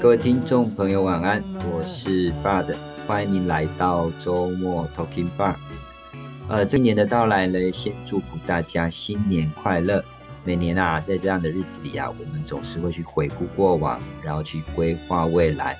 [0.00, 2.72] 各位听众朋友，晚安，我是 Bud，
[3.04, 5.56] 欢迎您来到周末 Talking Bar。
[6.48, 10.04] 呃，这一年的到来呢，先祝福大家新年快乐。
[10.44, 15.76] 每年啊，在这样的日子里啊，我们总是会去回顾过往，然后去规划未来。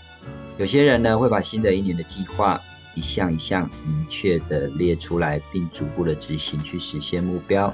[0.59, 2.61] 有些人呢，会把新的一年的计划
[2.97, 7.73] 一项一项明确的列出来，并逐步的执行去实现目标。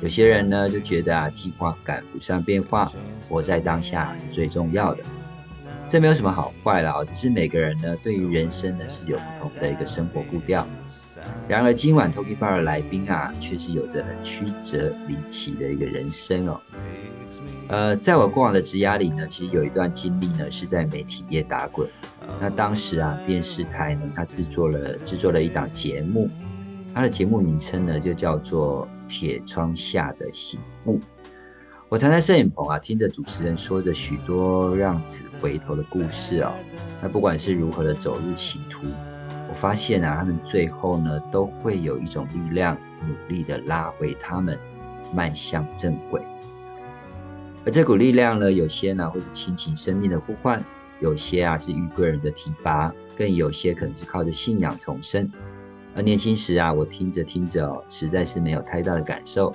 [0.00, 2.90] 有些人呢，就觉得啊，计划赶不上变化，
[3.28, 5.04] 活在当下是最重要的。
[5.88, 10.66] 这没有什么好坏了，只是每个人呢，对于人生呢是有不同的一个生活步调。
[11.48, 16.60] 然而今晚 Toki Bar 的来宾啊，却是有着很曲折离奇的一个人生哦。
[17.68, 21.88] 呃，在我过往的职涯里呢，其实有一段经历呢，是在媒体业打滚。
[22.40, 26.28] 那当时啊，电视台呢，它制作了制作了一档节目，
[26.92, 30.98] 它的节目名称呢，就叫做《铁窗下的醒悟》。
[31.88, 36.52] 我常在摄影棚啊，听着主持人说着许多让子回头的故事哦。
[37.00, 38.88] 那不管是如何的走入歧途，
[39.48, 42.76] 我发现啊，他们最后呢，都会有一种力量，
[43.06, 44.58] 努力的拉回他们，
[45.14, 46.20] 迈向正轨。
[47.64, 50.60] 而这股力量呢，有些呢会是亲情生命的呼唤，
[50.98, 55.30] 有些啊是遇贵人的提拔，更有些可能是靠着信仰重生。
[55.94, 59.54] 而年轻时啊，我听着听着，实在是没有太大的感受。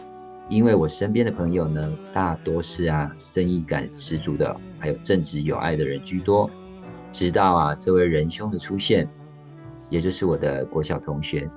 [0.51, 6.51] 因为我身边的朋友呢，大多是啊正义感十足的，还有正直有爱的人居多。
[7.09, 9.07] 直到啊这位仁兄的出现，
[9.89, 11.49] 也就是我的国小同学，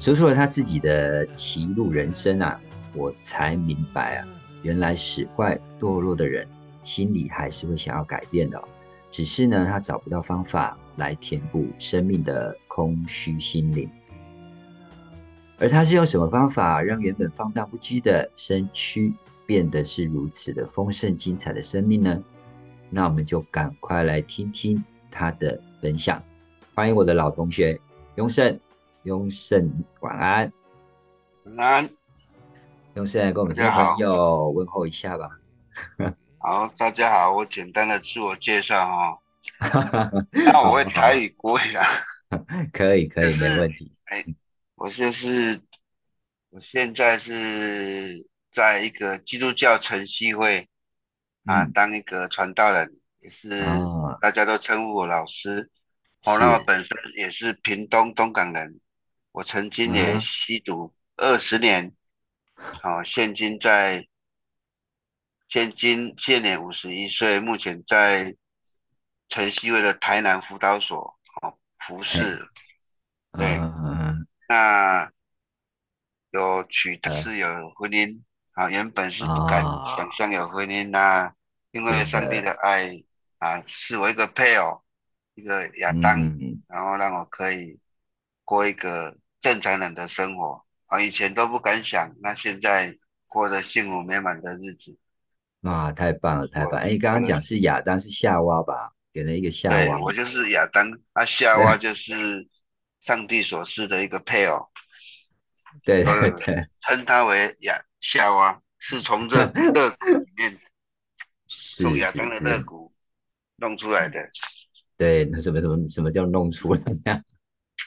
[0.00, 2.60] 说出了他自己的歧路人生啊，
[2.92, 4.26] 我才明白啊，
[4.62, 6.44] 原来使坏堕落的人
[6.82, 8.60] 心里还是会想要改变的，
[9.12, 13.88] 只是呢他找不到方法来填补生命的空虚心灵。
[15.60, 19.12] 而他是用什么方法让原本放荡不羁的身躯
[19.44, 22.22] 变得是如此的丰盛精彩的生命呢？
[22.90, 26.22] 那我们就赶快来听听他的分享。
[26.76, 27.80] 欢迎我的老同学
[28.14, 28.58] 雍盛，
[29.02, 29.68] 雍盛
[30.00, 30.52] 晚安。
[31.56, 31.90] 晚安，
[32.94, 35.28] 雍胜跟我们的朋友问候一下吧。
[36.38, 39.18] 好，大家好，我简单的自我介绍哦。
[40.30, 41.84] 那我会台语国语啊。
[42.72, 43.92] 可以可以，没问题。
[44.04, 44.24] 哎。
[44.78, 45.60] 我现在是，
[46.50, 47.32] 我现在是
[48.48, 50.68] 在一个基督教晨曦会
[51.44, 53.50] 啊，当一个传道人，也是
[54.20, 55.68] 大家都称呼我老师。
[56.22, 58.78] 哦，那我本身也是屏东东港人，
[59.32, 61.92] 我曾经也吸毒二十年，
[62.54, 64.06] 好，现今在，
[65.48, 68.36] 现今现年五十一岁，目前在
[69.28, 72.48] 晨曦会的台南辅导所哦服侍，
[73.32, 73.77] 对。
[74.48, 75.12] 那
[76.30, 78.22] 有娶是有婚姻
[78.52, 79.62] 啊，原本是不敢
[79.96, 81.32] 想象有婚姻呐，
[81.70, 82.98] 因为上帝的爱
[83.36, 84.82] 啊，是我一个配偶，
[85.34, 86.18] 一个亚当，
[86.66, 87.78] 然后让我可以
[88.44, 94.96] 过一个正常人的生活啊，以前都不敢想，那现在过得幸福美满的日子，
[95.60, 96.80] 哇，太棒了，太棒！
[96.80, 98.94] 哎，刚刚讲是亚当是夏娃吧？
[99.12, 102.48] 给了一个夏娃，对我就是亚当，啊，夏娃就是。
[103.00, 104.68] 上帝所赐的一个配偶，
[105.84, 110.58] 对对对，称他为亚夏娃，是从这 肋骨里面，
[111.76, 112.92] 从亚当的肋骨
[113.56, 114.20] 弄出来的。
[114.96, 117.22] 对，那什么什么什么叫弄出来呀？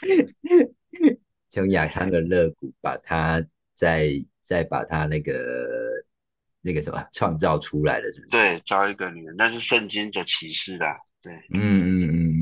[1.49, 4.09] 从亚当的肋骨把它再
[4.41, 5.33] 再把它那个
[6.61, 8.29] 那个什么创造出来的，是不是？
[8.29, 10.95] 对，招一个女人，那是圣经的启示啦。
[11.21, 12.40] 对，嗯嗯嗯。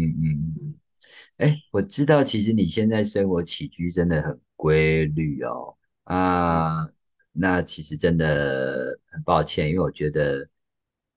[1.40, 5.78] 哎，我知道，其实你现在生活起居真的很规律哦。
[6.04, 6.86] 啊，
[7.32, 10.50] 那其实真的很抱歉，因为我觉得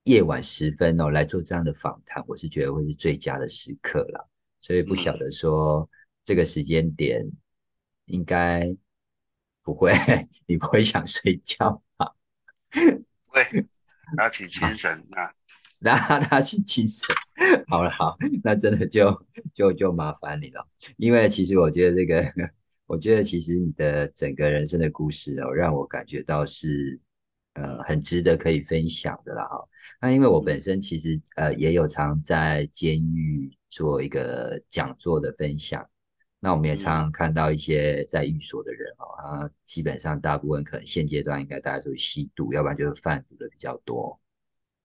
[0.04, 4.30] 夜晚时分哦来做这样的访谈，我是觉得会是最佳的时刻了。
[4.60, 5.90] 所以不晓得说
[6.24, 7.28] 这个时间点
[8.04, 8.72] 应该
[9.64, 9.92] 不会，
[10.46, 12.14] 你不会想睡觉吧？
[13.26, 13.42] 会，
[14.16, 15.34] 打起精神啊。
[15.82, 17.14] 让他去精神。
[17.66, 20.66] 好了，好，那真的就就就麻烦你了。
[20.96, 22.24] 因为其实我觉得这个，
[22.86, 27.00] 我觉得其实你的整个人生的故事哦，让我感觉到是
[27.54, 29.44] 呃很值得可以分享的啦。
[29.44, 29.68] 哈，
[30.00, 35.84] 那因为我本身其实呃也有常在监狱做一个讲座的分享，
[36.38, 44.20] 那我们也常常看到一些在狱所的人哦，啊，基本上大部分可能现阶段应该大家都是吸毒，要不然就是贩毒的比较多。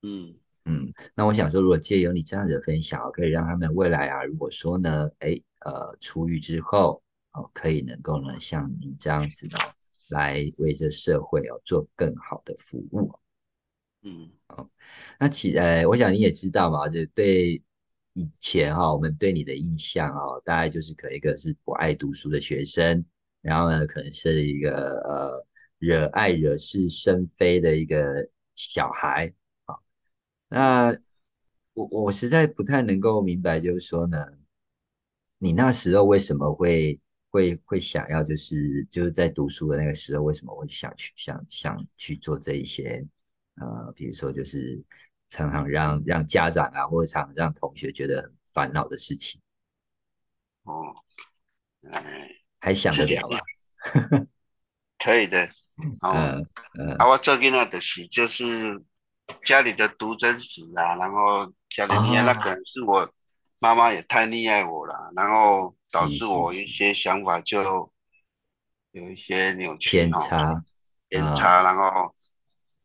[0.01, 0.33] 嗯。
[0.69, 9.55] 嗯，那我想说，如果借由你这样的分享，可以让他们未来啊，如果说呢，哎，呃，出狱之后，哦，可以能够呢，像你这样子呢，
[10.09, 13.09] 来为这社会哦做更好的服务。
[14.03, 14.69] 嗯，好，
[15.17, 17.61] 那其呃，我想你也知道嘛，就对
[18.11, 23.05] 以前哈，我们对你的印象哦，大概就是可能一个是不爱读书的学生，
[23.41, 25.45] 然后呢，可能是一个呃
[25.77, 29.46] 惹爱惹是生非的一个小孩啊。
[30.49, 30.95] 那
[31.73, 34.17] 我我实在不太能够明白，就是说呢，
[35.37, 36.99] 你那时候为什么会
[37.29, 43.05] 会会想要，就是就是在读书的那个时候，为什么会想去想想去做这一些？
[43.55, 44.79] 呃，比如说就是
[45.29, 49.41] 常常让让家长啊，或者常让同学觉得很烦恼的事情，
[50.63, 50.95] 哦，
[51.91, 52.29] 哎，
[52.59, 53.39] 还想得了吗？
[54.99, 55.47] 可以的。
[56.01, 56.09] 哦，
[56.97, 58.43] 啊，我最近那的是就是
[59.43, 63.09] 家里的独生子啊，然后家里面那可能是我
[63.59, 67.91] 妈妈也太溺爱我了，然后导致我一些想法就
[68.91, 70.63] 有一些扭曲偏差，
[71.09, 72.13] 偏差，然后。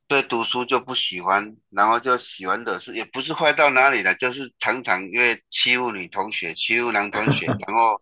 [0.08, 7.98] 对读书就不喜欢，然后就喜欢的是，也不是坏到哪里了，就是常常因为欺负女同学、欺负男同学， 然后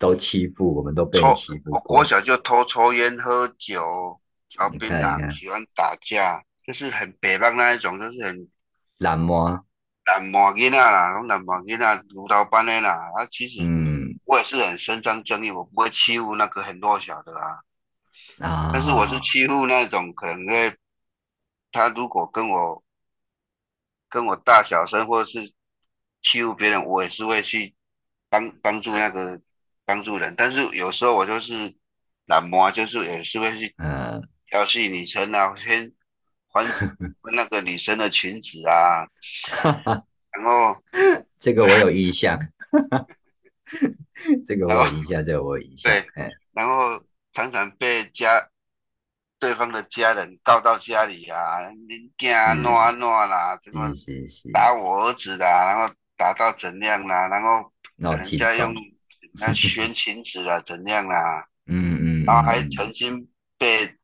[0.00, 1.80] 都欺负，我们都被欺负。
[1.84, 8.46] 我小就偷抽烟、喝酒、嚼槟榔，喜欢打架，就是很北方那一种，就是很
[8.98, 9.62] 懒惰、
[10.04, 12.90] 懒惰囡仔啦，拢懒惰囡仔，如刀般的啦。
[12.90, 18.46] 啊，其实嗯，我也是很伸张正义，我不会欺负那个很弱小的啊。
[18.46, 20.76] 啊，但是我是欺负那种可能会。
[21.72, 22.82] 他如果跟我
[24.10, 25.52] 跟我大小声，或者是
[26.20, 27.74] 欺负别人，我也是会去
[28.28, 29.40] 帮帮助那个
[29.86, 30.34] 帮助人。
[30.36, 31.74] 但是有时候我就是
[32.26, 33.74] 懒惰，就是也是会去
[34.46, 35.92] 调戏女生啊，先
[36.64, 36.64] 还
[37.32, 39.06] 那个女生的裙子啊，
[40.30, 40.76] 然后
[41.38, 42.38] 这个我有印象，
[44.46, 45.92] 这个我有印象，这个我有印象。
[45.92, 46.06] 对，
[46.52, 47.02] 然后
[47.32, 48.48] 常常被家。
[49.40, 53.88] 对方的家人告到家里啊，你家哪哪啦，怎么
[54.52, 58.74] 打我儿子啦，然后打到怎样啦，然后人家用
[59.38, 63.94] 那宣裙子啊，怎样啦，嗯嗯，然后还曾经被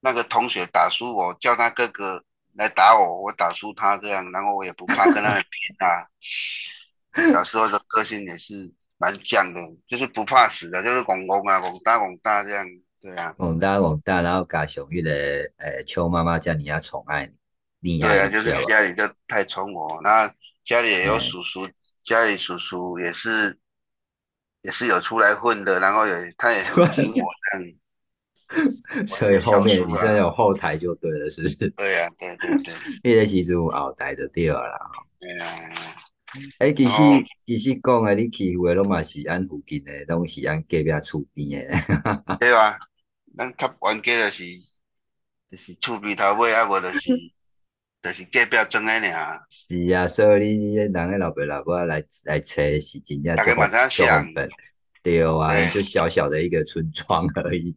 [0.00, 2.24] 那个同学打输我，叫他哥哥
[2.54, 6.06] 来打我，我打输他这样，然后我也不怕跟他们拼啊。
[7.32, 12.66] 小时候的个性也是蛮犟的，就是不怕死的，就是拱拱啊，拱大拱大这样。
[13.00, 15.12] 对啊，拱大拱大，然后加雄玉的
[15.56, 17.32] 呃邱妈妈叫你要宠爱
[17.80, 20.30] 你，对啊，就是家里就太宠我，那
[20.64, 21.66] 家里也有叔叔，
[22.02, 23.58] 家里叔叔也是
[24.60, 27.66] 也是有出来混的，然后也他也很听我这样，
[29.06, 31.56] 所以后面你现在有后台就对了，是不是？
[31.70, 34.78] 对啊，对对对， 你在其实有后台就对了啦。
[35.20, 35.46] 对啊，
[36.58, 36.92] 哎，其实
[37.46, 42.76] 其实讲的，你欺负的拢嘛是按附近的，拢是按隔壁厝边的， 对啊。
[43.38, 44.44] 咱较冤家就是
[45.48, 46.98] 就是厝边头尾，啊无就是
[48.02, 49.40] 就是隔壁庄的尔。
[49.48, 54.48] 是啊，所以你人个老爸老母来来找是真正就很本，
[55.04, 57.76] 对啊，就小小的一个村庄而已。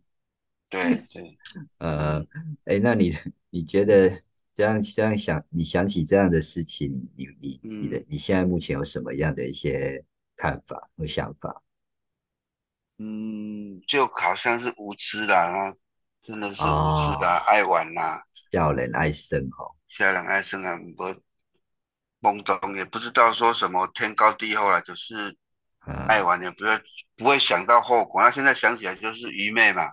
[0.74, 1.38] 对 对。
[1.77, 2.25] 呃，
[2.65, 3.15] 哎，那你
[3.51, 4.10] 你觉得
[4.53, 10.03] 这样这样想，你想起这样的事情，你你你你的你现在目前有什么样的一些
[10.36, 11.62] 看法和想法？
[12.98, 15.75] 嗯，就好像是无知啦，那
[16.22, 25.36] 真的是无知啦，爱玩啦，笑人爱生吼，笑人爱生啊，不懵懂，也不知道说什么天高地厚啦，就是
[26.08, 26.82] 爱玩，也不会
[27.18, 28.22] 不会想到后果。
[28.22, 29.84] 那现在想起来就是愚昧嘛，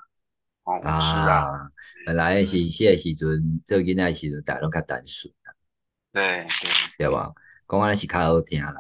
[0.65, 1.71] 哦，无知啊。
[2.07, 5.33] 本来是些时阵做囡仔时阵，大拢较单纯
[6.13, 6.47] 对
[6.99, 7.33] 对对吧？
[7.69, 8.75] 讲安是较好听啦。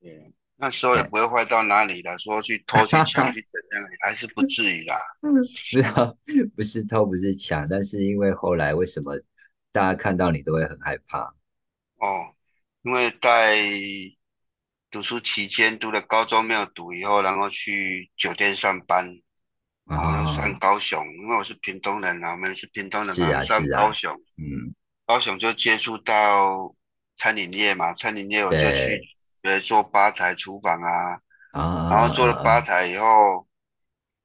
[0.00, 0.32] 对。
[0.60, 4.98] 那时候也不会坏到哪里了，说去偷去抢去怎样，还是不至于啦。
[5.22, 6.12] 嗯，是啊，
[6.56, 9.16] 不是偷不是抢，但是因为后来为什么
[9.70, 11.32] 大家看到你都会很害怕？
[11.98, 12.34] 哦，
[12.82, 13.56] 因为在
[14.90, 19.14] 读书期间读了高中没有读，以后然后去酒店上班，
[19.88, 24.74] 然后上高雄，因为我是屏东人啊，我们是屏东人嘛，上高雄，嗯，
[25.06, 26.74] 高雄就接触到
[27.16, 29.16] 餐饮业嘛，餐饮业我就去。
[29.40, 31.20] 对，做吧台厨房啊，
[31.88, 33.46] 然后做了吧台以后，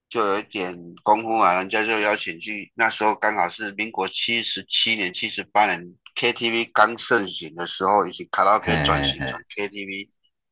[0.10, 2.72] 就有一点功夫啊，人家就邀请去。
[2.74, 10.10] 那时候刚好是民国七十七年、七十八年，KTV 刚盛行的时候，以及卡拉 OK 转型成 KTV，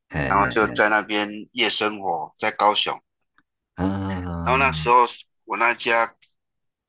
[0.09, 3.01] 然后就在那边夜生活，在高雄。
[3.81, 5.07] 然后那时候
[5.45, 6.15] 我那家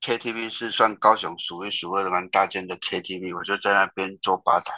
[0.01, 4.73] KTV 是算高雄数一数二的蛮大间的 KTV，我就在那边做吧台。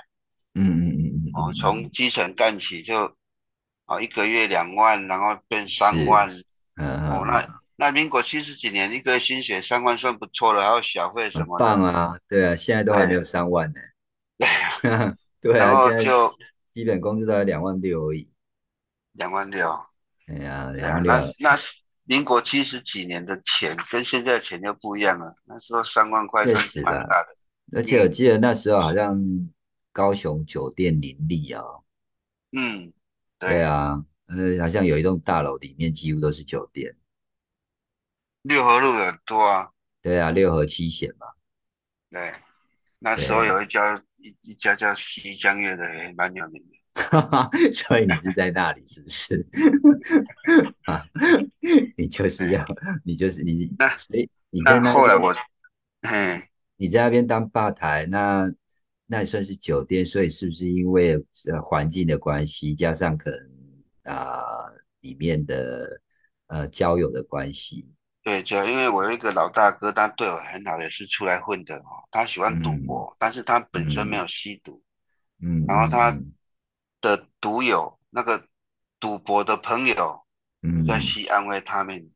[0.54, 1.30] 嗯嗯嗯。
[1.34, 3.16] 哦，从基层干起就，
[3.86, 6.30] 哦，一个月两万，然后变三万，
[6.76, 11.64] 嗯哦，那那民国七十几年一个月薪水三万算不错了，还有小费什么的。
[11.64, 13.80] 棒啊，对啊，现在都还没有三万呢。
[15.40, 16.32] 对 啊，然后就
[16.72, 18.30] 基本工资都才两万六而已。
[19.12, 19.70] 两万六，
[20.28, 25.34] 哎呀，对啊，两万六，那那是民国七十几年的钱，跟现在的钱就不一样了。
[25.46, 26.82] 那时候三万块确算是实。
[26.82, 27.28] 蛮大的。
[27.72, 29.18] 而且我嗯记得那时候好像
[29.90, 31.62] 高雄酒店林立啊，
[32.52, 32.92] 嗯，
[33.38, 36.94] 对，对啊，呃，好像有一栋大楼里面几乎都是酒店。
[38.42, 39.70] 六合路有很多啊。
[40.02, 41.26] 对啊，六合七贤嘛。
[42.10, 42.34] 对，
[42.98, 46.73] 那时候，有一家一一家叫西江月的，也蛮有名的。
[47.72, 49.46] 所以你是在那里是不是？
[50.86, 51.04] 啊，
[51.96, 52.64] 你就是哎，要，
[53.04, 55.34] 你就是你，那所以你在那那边，后来我，
[56.02, 58.52] 嘿，你在那边当吧台，那
[59.06, 61.14] 那也算是酒店，所以是不是因为
[61.50, 63.50] 呃环境的关系，加上可能
[64.14, 64.42] 啊、
[65.00, 66.00] 里面的
[66.46, 67.88] 呃交友的关系，
[68.22, 72.04] 对，就因为我有一个老大哥，他对我很好，也是出来混的哦。
[72.10, 72.86] 他喜欢赌嗯。
[72.86, 74.82] 博，但是他本身没嗯有吸毒，
[75.42, 75.64] 嗯。
[75.66, 76.32] 然后他嗯
[77.04, 78.48] 的赌友那个
[78.98, 80.24] 赌博的朋友
[80.62, 82.10] 有在西安慰他们，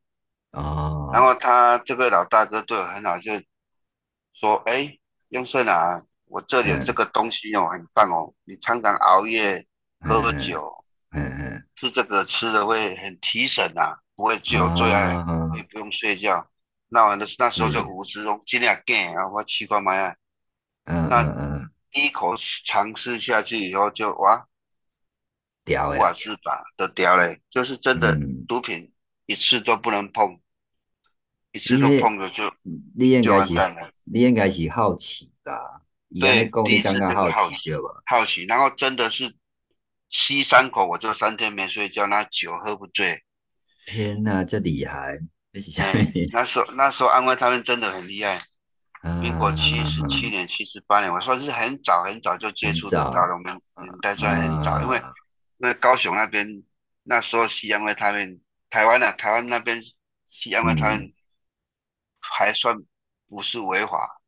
[0.51, 3.31] 嗯哦，然后他这个老大哥对我很好，就
[4.33, 9.63] 说：“哎，用胜啊，我这里有这嗯个东西哦，很棒哦，你常常熬夜
[9.99, 16.49] 喝个酒，嗯嗯吃这个吃的会很提神啊，不会只有最爱，也啊，不用睡觉。”
[16.89, 20.15] 那我的那时候就是，五十种尽量干，然后我去过买啊，
[20.85, 21.07] 嗯。
[21.07, 21.21] 那
[21.91, 24.47] 一口尝试下去以后就哇。
[25.69, 28.45] 屌呀，无法自拔的屌嘞，就是真的嗯。
[28.47, 28.91] 毒品
[29.27, 30.39] 一次都不能碰，
[31.51, 32.55] 一次都，碰了就就
[32.97, 33.91] 你应该是，完蛋了。
[34.03, 35.53] 你应该是好奇吧？
[36.19, 38.01] 对，第一次这个感觉好好奇，奇对吧？
[38.07, 39.35] 好奇，然后真的是
[40.09, 43.23] 吸三口我就三天没睡觉，那酒喝不醉。
[43.85, 45.19] 天哪，这厉害！
[46.33, 48.39] 那时候那时候安徽他们真的很厉害。
[49.21, 55.01] 民国七十七嗯，年、七十八年，我算是很早很早就接很触得到了，早，我们年代算很早，因为
[55.59, 56.63] 啊，因为高雄那边
[57.03, 59.83] 那时候西安卫他们台湾啊，台湾那边
[60.25, 61.13] 西安卫他嗯，们
[62.19, 62.77] 还算
[63.27, 64.21] 不是违法，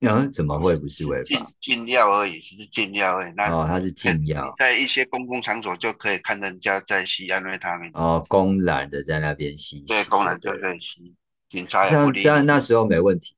[0.00, 1.50] 嗯，怎么哦，会不是违禁法？
[1.60, 3.32] 禁药而已，只是禁药而已。
[3.36, 10.72] 那哦，他是禁药，在一些公共场所就可以看人家在吸安慰他们，哦，公然的在那边吸对，食公然就就对了。
[10.72, 11.14] 可以吸，
[11.48, 12.46] 警察也不理这样，理。
[12.46, 13.36] 那时候没问题，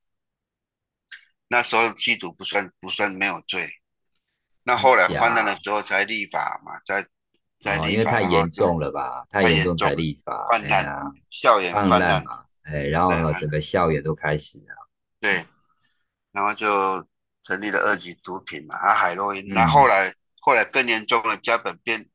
[1.47, 3.69] 那时候吸毒不算不算没有罪，
[4.63, 5.61] 那真后来泛滥的假？
[5.61, 7.05] 时候才立法嘛，在
[7.61, 9.25] 在哦，因立法，为太严重了吧？
[9.29, 14.89] 太太严重才立法，泛滥，啊，校园泛泛滥，滥嘛，哎，然后，呢，整个校园都开始了，
[15.19, 15.45] 对，
[16.31, 17.05] 然后就
[17.43, 22.09] 成立了二级毒品嘛，啊，海洛因，那后嗯来后来更严重了，加本变，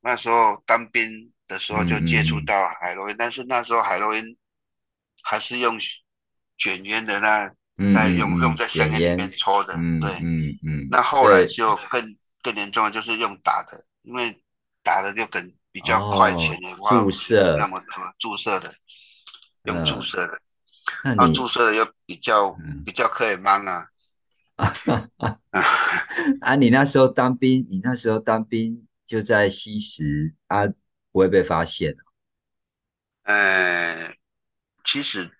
[0.00, 4.36] 那时候当兵的时候嗯就接触嗯到海洛因，但是那时候海洛因
[5.22, 5.78] 还是用
[6.56, 7.56] 卷烟的那，嗯
[7.94, 14.42] 在用用在香烟里，面抽的，嗯对，嗯嗯，那后来就更更严重的就是用打的，因为
[14.82, 16.58] 打的就更比较快，钱
[16.88, 17.56] 注射。
[17.58, 17.86] 那，么多，
[18.18, 18.74] 注射的，
[19.64, 20.40] 用注嗯，射的，
[21.04, 23.86] 那然后注，射的又比较嗯，比较可以忙啊，
[24.56, 25.38] 啊，
[26.40, 30.66] 啊，你那时候当兵，你那时候当兵就在吸食啊，
[31.12, 32.04] 不会被发现哦
[33.24, 34.14] 呃，
[34.84, 35.30] 其实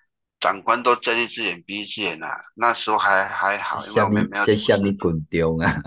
[0.40, 5.70] 长官都睁一只眼闭一只眼啊，那时候还还好，因为我们没有在下面滚丢啊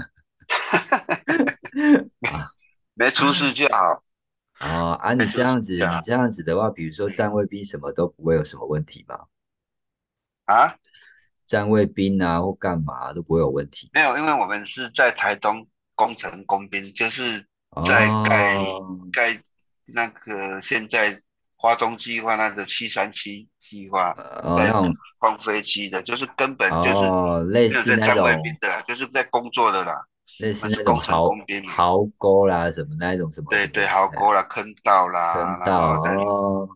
[2.30, 2.54] 啊！
[2.94, 4.04] 没出事就好，
[4.60, 9.26] 哦啊，你这样子，你这样子的话，比如说站卫兵什么都不会有什么问题吧？
[10.46, 10.76] 啊，
[11.48, 13.90] 站卫兵啊或干嘛都不会有问题。
[13.94, 17.48] 没有，因为我们是在台东工程工兵，就是
[17.84, 19.42] 在盖哦盖
[19.86, 21.20] 那个现在
[21.64, 24.12] 华东计划那个七三七计划，
[24.44, 30.04] 哦，那在种放飞机的，就是根本就是哦，类似那在站卫兵种的啦，就是在工作的啦，
[30.40, 31.32] 类似那种壕
[31.70, 36.70] 壕沟啦，什么那一种什么对对，壕沟啦、坑道啦，坑道哦，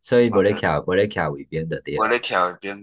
[0.00, 2.78] 所以不然后就咧徛不咧徛围边的对啊，我咧徛那边，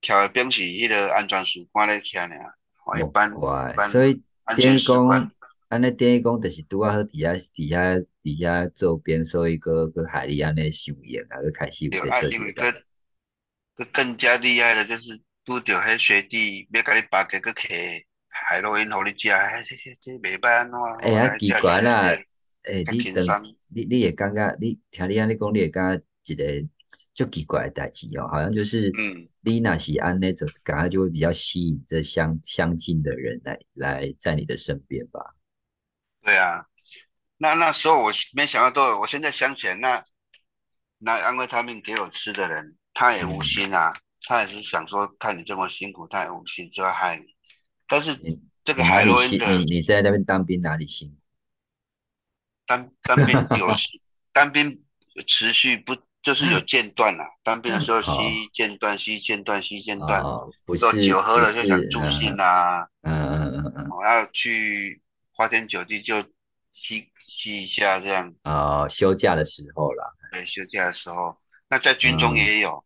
[0.00, 2.54] 徛那边是迄个安全士官咧徛尔，
[2.86, 5.30] 哦，一莫般一怪，般所以安全士官，讲，
[5.70, 12.74] 安尼等于讲，就是拄啊好伫遐伫遐伫遐做边，所以个个海里安尼受用啊，个开始有对啊，咧做因为个
[13.92, 20.78] 更加厉害的就是拄着迄学弟要甲你扒个个摕海洛因互你食，哎，这这这袂歹安怎？
[21.02, 22.26] 哎呀，奇怪啦，食
[22.64, 23.56] 诶，较你等。
[23.68, 26.68] 你你会感觉，你听你安尼讲，你会感觉一个
[27.14, 35.36] 就奇怪的代志哦，好像就是嗯，你若是安尼，就感觉就会比较吸引这相相近的人来来在你的身边吧。
[36.22, 36.66] 对啊，
[37.38, 40.04] 那那时候我没想到都有，我现在想起来，那
[40.98, 43.94] 那安慰他命给我吃的人，他也无嗯，心啊，
[44.26, 47.24] 他也是想说看你这么辛苦，他也无心就要害你。
[47.86, 51.16] 但是你这个海洛因的，你你在那边当兵哪里辛苦？
[52.66, 53.74] 当当兵有
[54.32, 54.84] 当兵
[55.26, 57.24] 持续不就是有间断啊？
[57.42, 60.22] 当兵的时候吸间断，吸间断，吸间断，
[60.66, 65.00] 不是酒喝了就想助兴啊，嗯嗯嗯嗯，我要去
[65.40, 66.22] 花天酒地就
[66.74, 68.34] 吸吸一下这样。
[68.42, 70.04] 哦，休假的时候啦。
[70.32, 71.34] 对，休假的时候，
[71.70, 72.84] 那在军中也有。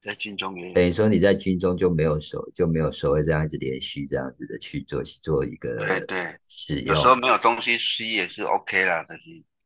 [0.00, 9.20] 在军中也有等于说你在军中就没有手就没有所谓这样子连续这样子的去做做一个对对使用，有时候没有东西吸也是 OK 啦，这些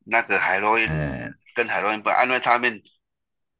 [0.04, 0.88] 那个海洛因
[1.54, 2.82] 跟海洛因不，因为他们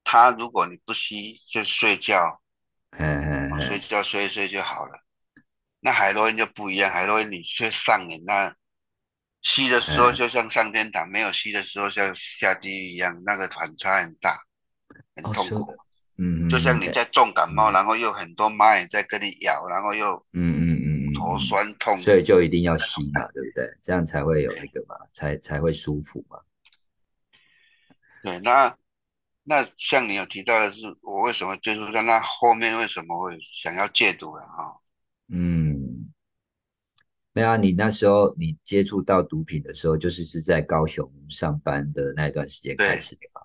[0.02, 2.42] 他如果你不吸就睡觉，
[2.90, 4.99] 嗯嗯睡觉睡一睡就好了。
[5.87, 8.52] 那海洛因就不一样，海洛因你却上瘾，那
[9.40, 14.37] 吸的时候就像上天堂，没有吸的时候像下地狱一样，那个反差很大，
[15.14, 15.76] 很痛苦。
[16.19, 23.73] 嗯，就像你在重感冒，然后又很多蚂蚁在跟你咬，然后又嗯嗯嗯头酸痛，所以就一定要吸嘛，对不对？
[23.81, 26.40] 这样才会有那个嘛，才才会舒服嘛。
[28.25, 28.76] 对，那
[29.45, 34.80] 那像你有提到的是，我为什么接触到那后面为什么会想要戒毒了哈？
[35.28, 36.12] 嗯，
[37.32, 43.43] 没有，你那时候你接触到毒品的时候，就是是在高雄上班的那一段时间开始的嘛。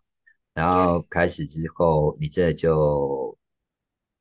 [0.54, 3.38] 然后开始之后，你这就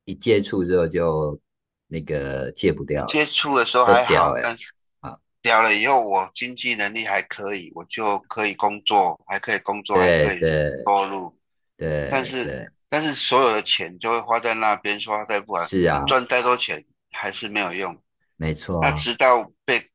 [0.05, 1.39] 一接触之后就
[1.87, 3.05] 那个戒不掉。
[3.07, 4.71] 接触的时候还好，但是
[5.01, 10.39] 啊，掉了以后我经济能力还可以，我就可以工作，还可以工作，还可以
[10.85, 11.37] 收入。
[11.77, 12.07] 对。
[12.09, 18.01] 但是但是所有的钱就会花在那边，花在不管是啊，赚再多钱还是没有用。
[18.37, 18.79] 没错。
[18.81, 19.89] 那直到被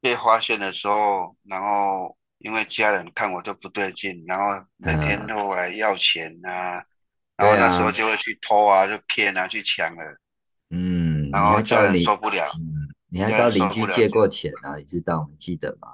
[0.00, 2.16] 被发现的时候，然后。
[2.44, 6.84] 因为家人看我都不对劲，然后每天都来要钱啊，
[7.36, 10.18] 然后那时候就会去偷啊，就骗啊，去抢了。
[10.70, 12.50] 嗯，然后家人受不了。
[12.58, 14.74] 嗯，你还到邻居借过钱啊？
[14.76, 15.86] 你知道你记得吗？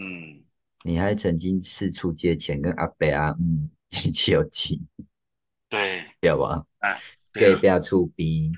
[0.00, 0.42] 嗯，
[0.82, 4.78] 你还曾经四处借钱跟阿伯啊，嗯，亲戚有钱。
[5.68, 6.64] 对，对吧？
[6.78, 6.96] 啊，
[7.34, 8.50] 对，不要出兵。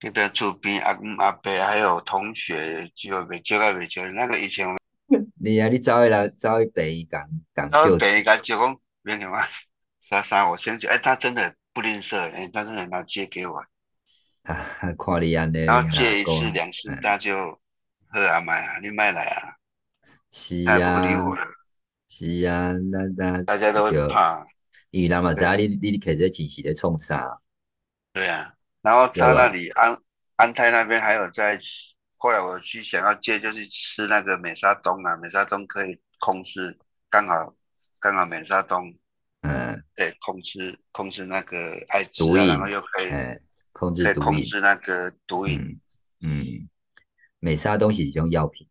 [0.00, 0.80] 对，不要出兵。
[0.80, 4.66] 阿阿伯还有同学就没借个没借，那个以前。
[5.40, 7.98] 你啊，你找一来找一杯讲讲就。
[7.98, 9.48] 找一讲就讲，别讲啊，
[10.00, 10.86] 莎莎，我先去。
[10.86, 13.56] 哎，他真的不吝啬，哎，他真的拿借给我。
[14.42, 14.56] 啊，
[14.96, 15.64] 看你安尼。
[15.64, 17.58] 然后借一次两次，他就
[18.06, 19.54] 喝啊买啊，你买来啊。
[20.30, 20.78] 是啊。
[20.78, 21.42] 他不理我了。
[22.06, 23.42] 是啊，那那。
[23.42, 24.46] 大家都会怕。
[24.90, 27.38] 伊人嘛知影你你摕这钱是咧创啥？
[28.12, 29.96] 对啊，然后他那里安
[30.36, 31.58] 安泰那边还有在。
[32.20, 36.76] 后来我去想要借，就是吃那个美沙酮啊，美沙酮可以控制，
[37.08, 37.54] 刚好
[38.00, 38.92] 刚好美沙酮，
[39.42, 41.56] 嗯，对，控制控制那个
[41.90, 43.10] 艾滋，然后又可以
[43.70, 45.80] 控制毒控制那个毒瘾，
[46.20, 46.68] 嗯，
[47.38, 48.68] 美沙酮是一种药品，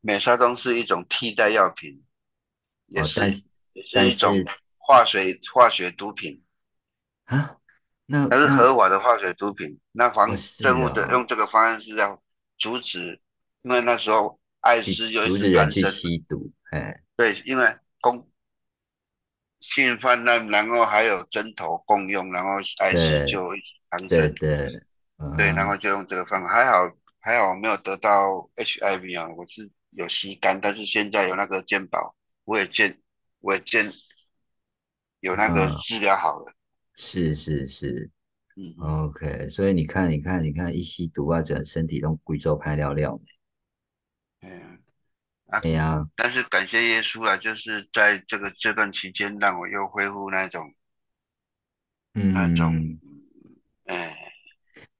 [0.00, 2.04] 美沙酮是一种替代药品，
[2.86, 3.20] 也是
[3.72, 4.32] 也是一种
[4.78, 6.44] 化学化学毒品。
[7.24, 7.56] 啊，
[8.06, 12.20] 那它是合法的化学毒品，那防政府的用这个方案是要。
[12.56, 13.18] 阻止，
[13.62, 15.90] 因为那时候艾滋就一直产生。
[15.90, 18.30] 吸毒，哎，对，因为公
[19.58, 23.40] 性泛滥，然后还有针头共用，然后艾滋就
[23.90, 24.08] 产生。
[24.08, 24.82] 对对
[25.36, 26.88] 对，然后就用这个方法，还好
[27.18, 32.14] 还好没有得到 HIV 啊，我是有吸干，但是现在有那个健保，
[32.44, 33.00] 我也健
[33.40, 33.90] 我也健
[35.18, 36.52] 有那个治疗好了。
[36.94, 38.10] 是是是。
[38.56, 44.48] 嗯，OK，所以你看，你看，你看，一吸毒啊，整身体都贵州拍尿尿呢。
[44.48, 44.78] 嗯，
[45.60, 46.06] 对呀。
[46.14, 50.72] 但是感谢耶稣了，就是在这个这段期间，让我又恢复那种，
[52.14, 52.96] 嗯，那种，
[53.86, 54.16] 哎，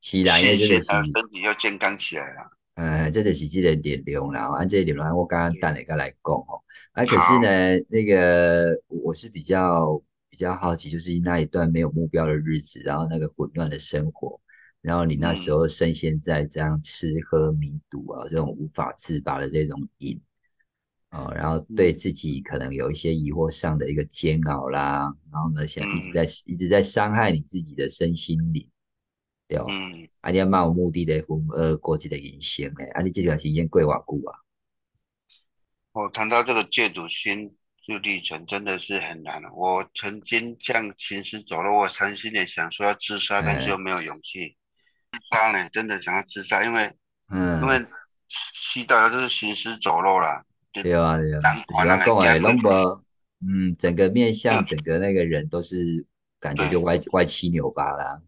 [0.01, 2.51] 起来，这就是身体又健康起来了。
[2.75, 4.51] 嗯，这就是这个力量啦。
[4.57, 6.61] 按这个力量，我刚刚等你个来讲哦。
[6.91, 10.03] 啊，可是呢，那个我是比较。
[10.35, 14.41] 比较好奇，就是那一段没有目标的日子，然后那个混乱的生活，
[14.81, 20.21] 然后你那时候深陷在这样吃喝迷赌啊，这种无法自拔的这种瘾
[21.11, 28.69] 啊，然后对自己可能有一些疑惑上的一个煎熬啦，然后呢，想一直在一直在伤害你自己的身心灵，
[29.47, 29.67] 对吧？
[29.69, 34.35] 嗯，啊，你要漫无目的的混呃过去的人生诶，啊，你这段时间过偌久啊？
[35.93, 37.55] 我谈到这个戒赌心。
[37.87, 39.53] 这历程真的是很难了。
[39.55, 44.57] 我曾经像行尸走肉，我曾经也想说要自杀，但是又没有勇气。
[45.13, 46.91] 自杀呢，真的想要自杀，因为，
[47.31, 47.85] 嗯，因为
[48.29, 50.45] 吸到就是行尸走肉了。
[50.73, 51.41] 对啊，对啊。
[51.69, 53.05] 不要讲诶，拢无，
[53.47, 56.07] 嗯，整个面相，整个那个人都是
[56.41, 58.23] 感觉就歪歪七扭八啦，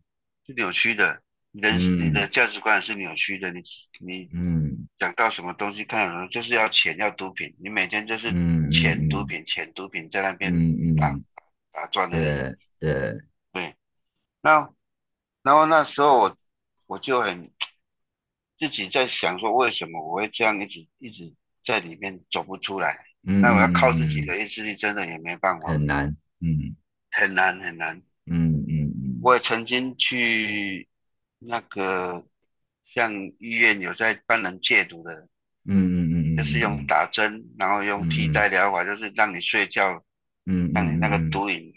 [0.47, 1.23] 是扭曲的。
[1.59, 3.62] 人你的价值观是扭曲的，你
[3.99, 8.31] 你嗯，讲到什么东西，看到什么就是要钱要毒品，你每天就是
[8.71, 10.53] 钱毒品钱毒品在那边
[10.97, 11.19] 打
[11.73, 13.21] 打转的，对对。
[13.53, 13.75] 对，
[14.42, 14.71] 那
[15.42, 16.37] 然后那时候我
[16.87, 17.51] 我就很
[18.59, 21.33] 自己在想说，为什么我会这样一直一直
[21.64, 22.95] 在里面走不出来？
[23.23, 26.77] 那我要靠自己的意志力，真的也没办法，很难，嗯，
[27.11, 30.87] 很难很难，嗯嗯嗯，我也曾经去。
[31.48, 32.24] 那个
[32.85, 35.12] 像医院有在帮人戒毒的，
[35.64, 40.02] 嗯嗯嗯就是用打针，然后用替代疗法，就是让你睡觉，
[40.44, 41.72] 嗯，让你那个毒瘾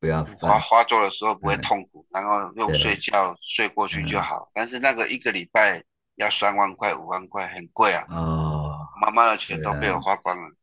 [0.00, 4.50] 不要发发作的时候不会痛苦，然后用睡觉睡过去就好。
[4.54, 5.82] 但是那个一个礼拜
[6.16, 8.04] 要三万块五万块，很贵啊。
[8.08, 10.54] 哦，妈妈的钱都被我花光了。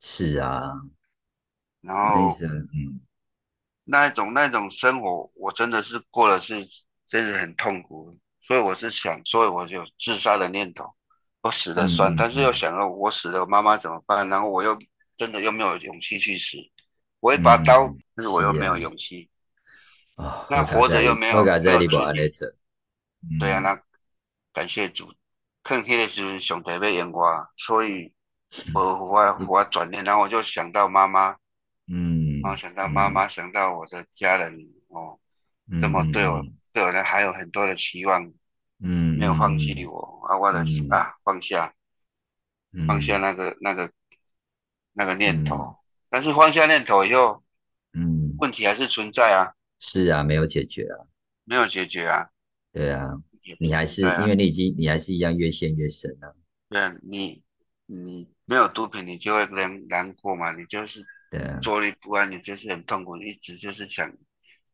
[0.00, 0.72] 是啊，
[1.80, 3.00] 然后嗯，
[3.84, 6.54] 那一种那种生活，我真的是过的是。
[7.12, 10.94] 真是很痛苦，所以我是想，所以我就自杀的念头，
[11.42, 14.26] 我死了算，但是又想到我死了，妈妈怎么办？
[14.30, 14.78] 然后我又
[15.18, 16.56] 真的又没有勇气去死，
[17.20, 19.28] 我一把刀，但是我又没有勇气，
[20.14, 21.44] 啊，那活着又没有，
[23.38, 23.78] 对啊，那
[24.54, 25.12] 感谢主，
[25.62, 28.14] 看起来是上帝要援我，所以
[28.72, 31.36] 我我我转念，然后我就想到妈妈，
[31.88, 34.56] 嗯，然后想到妈妈，想到我的家人，
[34.88, 35.20] 哦，
[35.78, 36.42] 这么对我。
[36.72, 38.32] 对我呢还有很多的期望，
[38.80, 41.74] 嗯，没有放弃我啊，为了啊放下，
[42.86, 43.92] 放下那个那个
[44.92, 45.76] 那个念头，
[46.08, 47.44] 但是放下念头以后，
[47.92, 51.06] 嗯，问题还是存在啊，是啊，没有解决啊，
[51.44, 52.30] 没有解决啊，
[52.72, 53.22] 对啊，
[53.58, 56.32] 你还是因为你已经你还是一样越陷越深啊，
[56.70, 57.42] 对啊，你
[57.84, 64.10] 你没有毒品，你就会难难过嘛，你就是对坐立不安，你就是很痛苦，一直就是想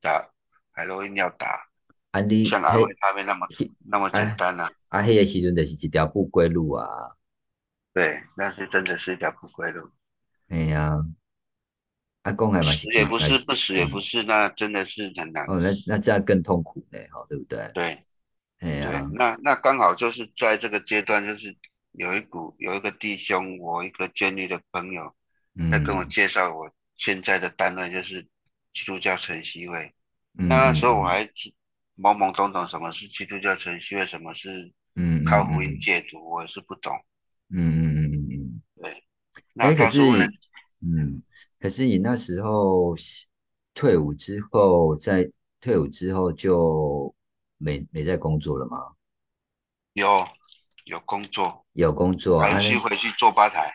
[0.01, 0.31] 打
[0.71, 1.68] 海洛因要打。
[2.11, 3.47] 啊，你像阿伟他们那么
[3.85, 4.71] 那么简单啊？
[4.89, 6.87] 啊，迄个时阵就是一条不归路啊。
[7.93, 9.81] 对，那是真的是一条不归路。
[10.49, 10.95] 哎呀，
[12.23, 15.45] 阿公还蛮死也不是，不死也不是，那真的是很难。
[15.45, 17.71] 哦，那那这样更痛苦呢，哈，对不对？
[17.75, 18.03] 对，
[18.61, 21.55] 哎呀，那那刚好就是在这个阶段，就是
[21.93, 25.15] 有一股有一个弟兄，我一个监狱的朋友，
[25.71, 28.27] 在跟我介绍我现在的单位，就是
[28.73, 29.93] 基督教晨曦会。
[30.33, 31.29] 那那时候我还。
[31.99, 33.99] 懵懵懂懂，什么是基督教程序？
[34.05, 36.31] 什么是嗯靠福音戒毒？
[36.31, 36.93] 我也是不懂。
[37.51, 39.05] 嗯嗯嗯嗯嗯，对。
[39.57, 40.01] 哎，可是
[40.81, 41.23] 嗯，
[41.59, 42.95] 可是你那时候
[43.75, 45.29] 退伍之后，在
[45.61, 47.13] 退伍之后就
[47.57, 48.79] 没没在工作了吗？
[49.95, 50.25] 有
[50.85, 53.69] 有工作，有工作，还是回去做吧台。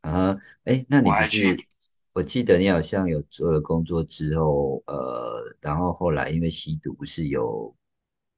[0.00, 1.69] 啊，哎，那你不是？
[2.12, 7.76] 我记得你好像有做了工作之后，呃，然后后来因为吸毒，不是有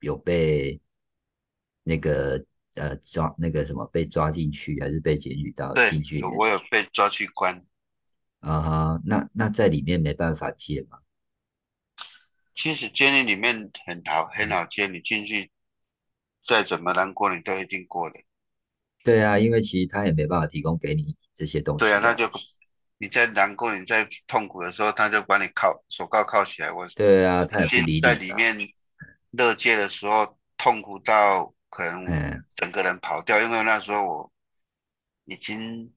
[0.01, 0.79] 有被
[1.83, 6.23] 那个呃抓那个什么被抓进去，还是被检举到进去？
[6.23, 7.65] 我有被抓去关。
[8.41, 10.99] 啊哈，那那在里面没办法戒吗？
[12.55, 15.51] 其实监狱里面很好很好戒，你进去
[16.47, 18.17] 再怎么难过，你都一定过的。
[19.03, 21.79] 对啊，因为其实他也没办法提供给你这些东西。
[21.79, 22.31] 对啊，那就。
[23.03, 26.71] 你在难过、你在痛苦的时候，他就把你铐手铐铐起来。
[26.71, 28.01] 我对啊，他也不理你。
[28.01, 28.57] 在里面
[29.33, 34.33] 乐界的时候，痛苦到可能整个人跑掉，因为那时候我
[35.25, 35.93] 已经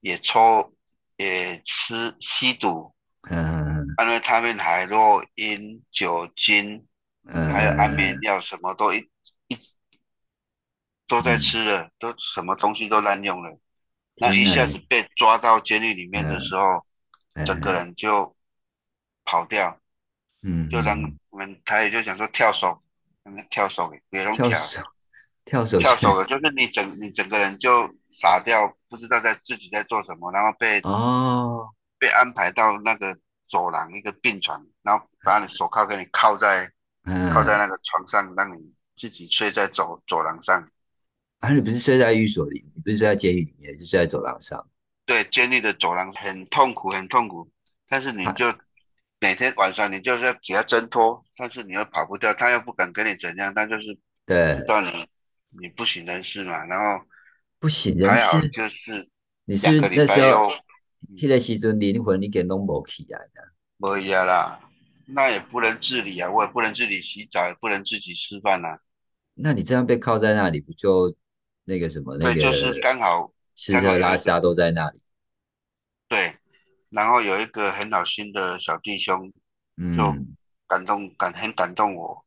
[0.00, 0.72] 也抽
[1.18, 2.94] 也吃吸毒，
[3.28, 6.86] 嗯，因为他们海洛因、酒精，
[7.28, 9.10] 嗯，还有安眠药，什么都一
[9.48, 9.58] 一
[11.06, 13.58] 都在吃了，都什么东西都滥用了。
[14.16, 16.84] 那一下子被抓到监狱里面的时候，
[17.44, 18.34] 整个人就
[19.24, 19.78] 跑掉，
[20.42, 20.96] 嗯，就让
[21.30, 22.82] 我们他也就想说跳手，
[23.22, 24.48] 那个跳手给别人跳，
[25.44, 26.18] 跳手跳手。
[26.18, 27.88] 的，就是你整你整个人就
[28.20, 31.68] 傻掉，不知道在自己在做什么，然后被哦。
[31.98, 33.16] 被安排到那个
[33.48, 36.70] 走廊一个病床，然后把你手铐给你铐在
[37.04, 40.68] 铐在那个床上，让你自己睡在走走廊上。
[41.40, 44.68] 啊，你不是睡在寓所里，你不是睡在监狱里面，是睡在走廊上。
[45.04, 47.48] 对，监狱的走廊很痛苦，很痛苦。
[47.88, 48.46] 但是你就
[49.20, 55.06] 每天晚上，你就是要给他挣脱，但是你又跑不掉，他又不敢跟你怎样，他就是对，让你
[55.50, 56.64] 你不省人事嘛。
[56.64, 57.04] 然后
[57.60, 59.08] 不省人事，还有就是
[59.44, 60.50] 你是那时候，
[61.20, 64.58] 那个时阵灵魂你给弄不起来的，没呀啦，
[65.06, 68.80] 那也不能自理啊，我也不能自己洗澡，也不能自己吃饭啊。
[69.34, 71.14] 那你这样被铐在那里，不就？
[71.66, 75.00] 那个什么，那个就是刚好吃喝拉撒都在那里。
[76.08, 76.36] 对，
[76.90, 79.32] 然后有一个很好心的小弟兄，
[79.96, 80.14] 就
[80.68, 82.24] 感动感很感动我，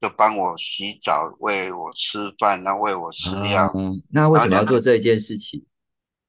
[0.00, 3.70] 就帮我洗澡，喂我吃饭，然后喂我吃药。
[4.10, 5.66] 那为什么要做这件事情？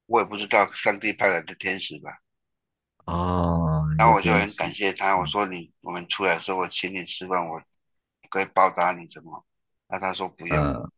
[0.04, 2.20] 我也不知道，上帝派来的天使吧。
[3.06, 7.62] 哦，然后我就很感谢他，我说你我们出来的时候，我请你吃饭，我
[8.28, 9.46] 可以报答你什么？
[9.88, 10.92] 那他说不用。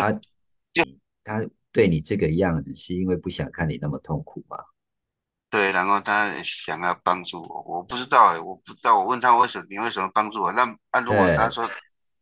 [0.00, 0.12] 他
[0.72, 0.84] 就
[1.24, 4.58] 他对你这个样子，是因为不想看你那么痛苦吗？
[5.50, 8.98] 对，然后他想要帮助我，我不知道哎，我不知道。
[8.98, 10.52] 我问他为什么，你为什么帮助我？
[10.52, 11.64] 那那如果他说，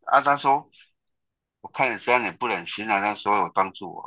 [0.04, 0.68] 啊，他说，
[1.62, 4.04] 我看你这样也不忍心啊，他说有帮助我。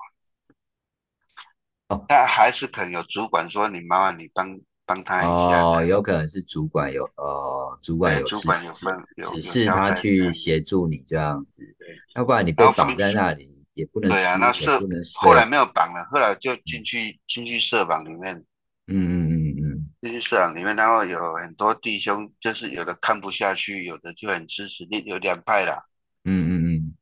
[1.88, 5.64] 哦，但还是可能有主管说你妈妈，你帮帮他一下。
[5.64, 11.64] 哦，有可能是主管有，呃，主管有主管有分有指示他去协助你这样子。
[11.80, 14.80] 对，要不然你被绑在那里也不能对啊，那社
[15.14, 18.44] 后来没有绑了，后来就进去进去社绑里面。
[18.88, 25.84] 嗯嗯嗯嗯，进去社长里面，然后有很多弟兄，就是有的看不下去，有的就很支持，有两派啦。
[26.24, 26.96] 嗯嗯嗯，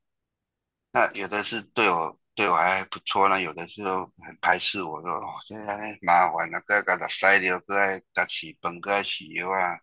[0.94, 9.76] 那有的是对我对我还不错，那有的是很排斥我，说哦现在麻烦了，该给他塞掉，该他起本，该起油啊。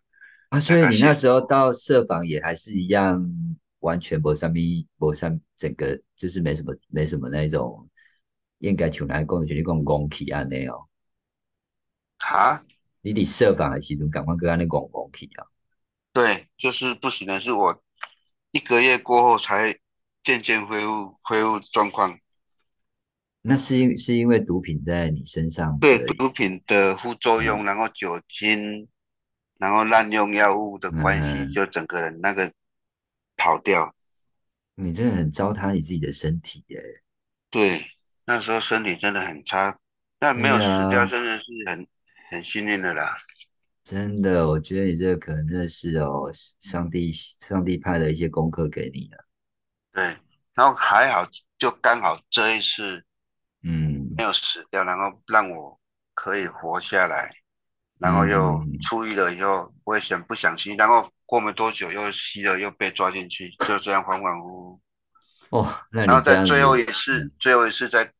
[0.49, 3.23] 啊，所以你那时候到社房也还是一样，
[3.81, 4.65] 完全没上面
[4.97, 7.87] 没上整个就是没什么没什么那种
[8.57, 10.87] 应该像来讲就是你讲公气安尼哦。
[12.19, 12.63] 啊！
[13.01, 15.45] 你得设防的时阵，赶快跟他那讲讲去啊。
[16.13, 17.83] 对，就是不行的，是我
[18.51, 19.75] 一个月过后才
[20.23, 22.15] 渐渐恢复恢复状况。
[23.41, 25.79] 那是因是因为毒品在你身上？
[25.79, 28.87] 对，毒品的副作用，然后酒精，
[29.57, 32.53] 然后滥用药物的关系，就整个人那个
[33.41, 33.95] 跑掉。
[34.75, 36.79] 你真的很糟蹋你自己的身体耶。
[37.49, 37.83] 对，
[38.25, 39.79] 那时候身体真的很差，
[40.19, 41.87] 但没有死掉，真的是很。
[42.29, 43.13] 很幸运的啦，
[43.83, 49.25] 真的，我觉得你这个可能真的是哦，上帝上帝派了一些功课给你了。
[49.91, 50.15] 对，
[50.53, 51.27] 然后还好，
[51.57, 53.03] 就刚好这一次，
[53.63, 55.77] 嗯，没有死掉，然后让我
[56.13, 57.29] 可以活下来，
[57.99, 64.79] 然后又出狱了以后，我也想不想去，然后过没多久又吸了，又被抓进去， 就这样恍恍惚惚。
[65.51, 68.11] 哦，然后在最后一次，最后一次在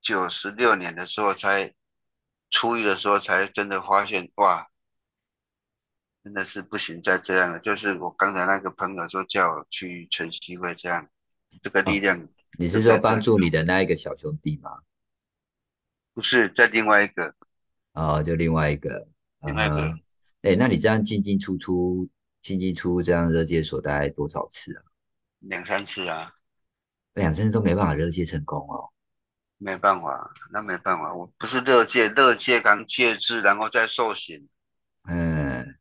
[0.00, 1.72] 九十六年的时候才。
[2.52, 4.66] 初一的时候才真的发现，哇，
[6.24, 7.60] 真的是不行再这样了。
[7.60, 11.08] 就是我刚才那个朋友说叫我去晨曦会这样，
[11.62, 12.26] 这个力量。
[12.58, 14.80] 你是说帮助你的那一个小兄弟吗？
[16.12, 17.36] 不是，在另外一个。
[17.92, 19.06] 哦，就另外一个。
[19.46, 19.96] 另外一个。
[20.42, 22.08] 哎，那你这样进进出出、
[22.42, 24.82] 进进出这样热界所大概多少次啊？
[25.40, 26.34] 两三次啊。
[27.14, 28.90] 两三次都没办法热界成功哦。
[29.58, 34.48] 没办法，那没办法，我不是热界，热界刚戒治，然后再受刑。
[35.04, 35.76] 嗯，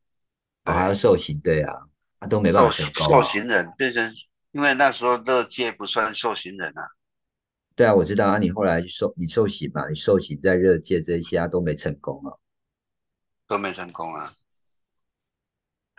[0.66, 1.74] 我还要受刑，对啊，
[2.20, 3.06] 他都没办法成功。
[3.06, 4.14] 受刑人变成，
[4.52, 6.90] 因为那时候热界不算受刑人啊。
[7.76, 12.36] 对啊，我知道啊，你后来受你受刑嘛，你受刑在热界这些啊都没成功啊，
[13.48, 14.30] 都没成功啊。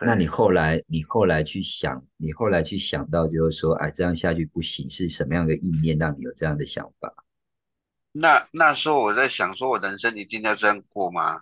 [0.03, 7.13] 那你后来，你后来去想，你后来去想到就是说，哎，这样下去不行，是什么样的意念让你有这样的想法？
[8.11, 11.39] 那那时候我在想，说我人生一定要这样过吗？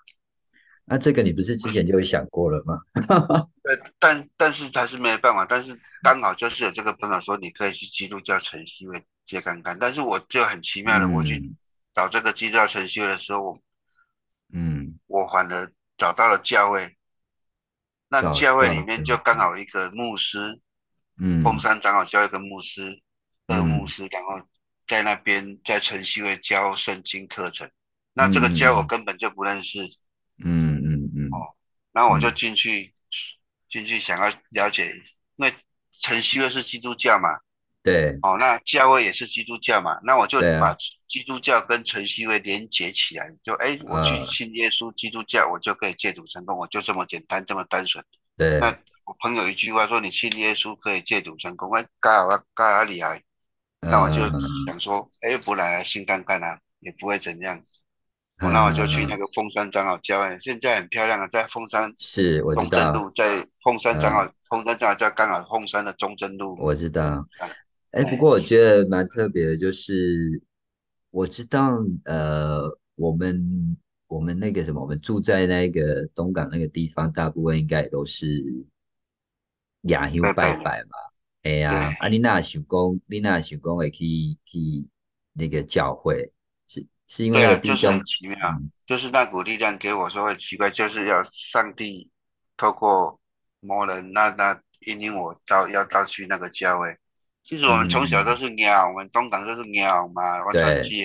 [0.83, 2.81] 那这个你不是之前就有想过了吗？
[3.63, 5.45] 对，但但是还是没办法。
[5.45, 9.79] 但是刚好就是有这个朋友说，你可以去基督教晨曦会接看看。
[9.79, 11.55] 但是我就很奇妙的，我去
[11.95, 13.57] 找这个基督教晨曦会的时候，
[14.51, 16.97] 嗯，我反而找到了教会。
[18.09, 20.59] 那教会里面就刚好一个牧师，
[21.17, 23.01] 嗯，凤山长老教一个牧师，
[23.47, 24.45] 二牧师，然后。
[24.87, 27.69] 在那边在晨曦会教圣经课程，
[28.13, 29.83] 那这个教我根本就不认识，
[30.43, 31.53] 嗯嗯嗯，哦，
[31.91, 32.95] 然后我就进去
[33.69, 34.91] 进去想要了解，
[35.35, 35.53] 因为
[35.91, 37.29] 晨曦会是基督教嘛，
[37.81, 40.75] 对，哦，那教会也是基督教嘛，那我就把
[41.07, 48.03] 基督教跟晨曦会连接起来，就哎，我去信耶稣基督教，我就可以戒毒成功，我就这么简单，这么单纯。
[48.37, 53.21] 对，那我朋友一句话说，你信耶稣可以戒毒成功，我干啊嘎啊厉害。
[53.81, 54.21] 那我就
[54.67, 57.61] 想说，哎，不来心干干啊，也不会怎样。
[58.41, 66.57] 那我就去那个凤山长老教会，现在很漂亮啊，在凤山是，我知道，路在凤山长老，凤山长老在刚好凤山的中正路。
[66.59, 67.25] 我知道。
[67.91, 70.43] 哎，不过我觉得蛮特别的，就是
[71.09, 73.75] 我知道，呃，我们
[74.07, 78.43] 我们那个什么，我们住在那个东港那个地方，大部分应该也都是
[79.81, 80.89] 雅修拜拜嘛。
[81.41, 84.05] 哎呀，啊，你那想讲，你那想讲会去
[84.45, 84.87] 去
[85.33, 86.31] 那个教会，
[86.67, 92.11] 是是因为就是很奇妙，就是那股力量给我说很奇怪，就是要上帝
[92.55, 93.19] 透过
[93.61, 96.95] 某人，那那引领我到要到去那个教会。
[97.49, 101.03] 其实我们从小都是鸟，我们东港都是鸟嘛，我传记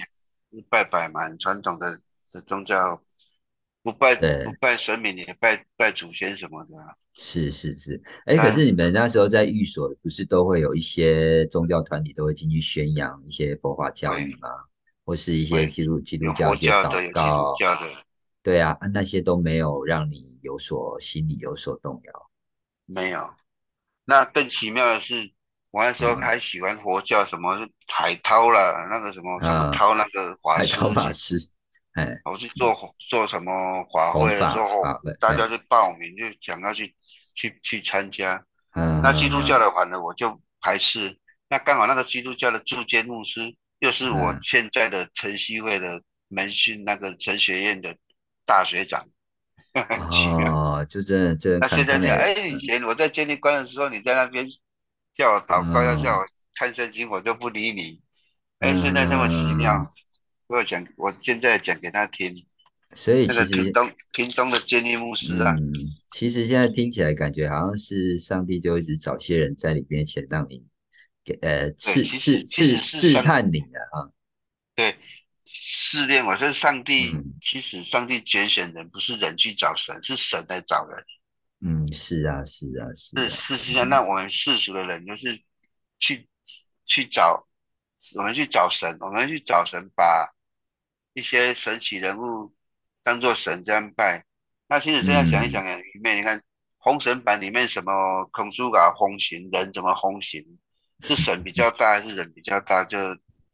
[0.69, 1.91] 拜拜嘛，很传统的
[2.35, 3.01] 的宗教，
[3.83, 6.75] 不拜不拜神明也拜拜祖先什么的。
[7.15, 14.51] 是是是，哎，可是你们那时候在寓所，不是都会有一些宗教团体都会进去宣扬一些佛法教育吗？
[15.07, 17.55] 或是一些基督基督教的祷告？
[18.43, 22.31] 对啊，那些都没有让你有所心里有所动摇。
[22.85, 23.31] 没有，
[24.05, 25.33] 那更奇妙的是，
[25.75, 27.59] 我那时候还喜欢佛教，什么
[27.93, 30.77] 海涛啦，那个什么什么涛那个法师。
[30.95, 31.37] 法师。
[31.95, 33.53] 哎，我去做做什么
[33.93, 34.85] 法会的时候，
[35.19, 36.95] 大家就报名，就想要去
[37.35, 38.41] 去去参加。
[38.77, 41.19] 嗯，那基督教的反正我就排斥。
[41.49, 43.41] 那刚好那个基督教的驻监牧师，
[43.81, 47.97] 又是我现在的晨曦会的门训那个神学院的
[48.47, 49.05] 大学长。
[50.53, 51.59] 哦，就这这。
[51.59, 54.47] 那现在讲，哎，以前我在监狱关的时候，你在那边
[55.15, 58.01] 叫我祷告，要叫我看圣经，我就不理你。
[58.59, 59.83] 哎，现在这么奇妙。
[60.47, 62.35] 我讲，我现在讲给他听。
[62.97, 65.57] 所以其实屏东屏东的监狱牧师啊，
[66.13, 70.65] 其实现在听起来感觉好像是上帝就一直找些人在你面前让你
[71.25, 74.15] 给呃试试试试探你的啊。
[74.77, 74.97] 对，
[75.45, 76.37] 试炼我。
[76.37, 81.05] 说上帝其实上帝拣选人，不是人去找神，是神来找人。
[81.65, 83.29] 嗯，是啊，是啊，是。
[83.29, 85.43] 是事实上，那我们世俗的人就是
[85.99, 86.29] 去
[86.85, 87.49] 去找。
[88.17, 90.29] 我们去找神，我们去找神，把
[91.15, 92.53] 一些神奇人物
[93.03, 94.27] 当做神这样拜。
[94.69, 96.39] 那其实这样想一想，里面你看
[96.85, 100.45] 《封神榜》里面什么孔叔啊封神，人怎么封神？
[101.01, 102.85] 是神比较大还是人比较大？
[102.85, 102.99] 就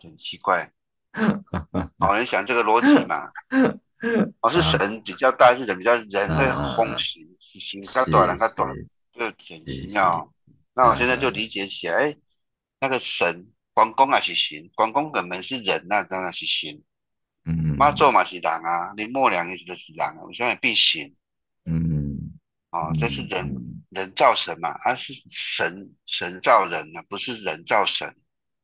[0.03, 0.73] 很奇怪。
[1.99, 3.31] 哦，你想这个逻辑嘛？
[4.41, 5.95] 哦，是神比较大是人比较？
[5.95, 7.23] 人会封神，
[7.61, 8.75] 神较短，人较短，
[9.13, 10.33] 就很奇妙。
[10.75, 12.17] 那我现在就理解起来，哎，
[12.81, 13.47] 那个神。
[13.73, 16.83] 关公也是神，关公根本是人那当然是神。
[17.45, 21.15] 嗯嗯，妈祖嘛是人啊，林默娘也是是人，我现在变神。
[21.65, 22.33] 嗯嗯，
[22.71, 28.15] 哦，这是人人造神嘛，而是神神造人呢，不是人造神。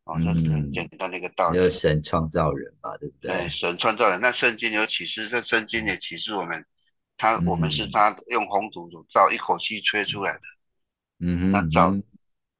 [0.06, 1.58] 哦，这是很简单的一个道理。
[1.58, 3.30] 有神创造人嘛，对不对？
[3.30, 4.20] 对，神创造人。
[4.20, 6.64] 那圣经有启示，这圣经也启示我们，
[7.16, 10.40] 他我们是他用红土造一口气吹出来的。
[11.18, 11.92] 嗯哼，那造。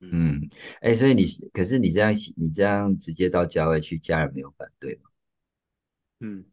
[0.00, 0.46] 嗯，
[0.82, 5.10] 哎，所以你可是你这样你这样直接到郊外去，家人没有反对吗？
[6.20, 6.44] 嗯，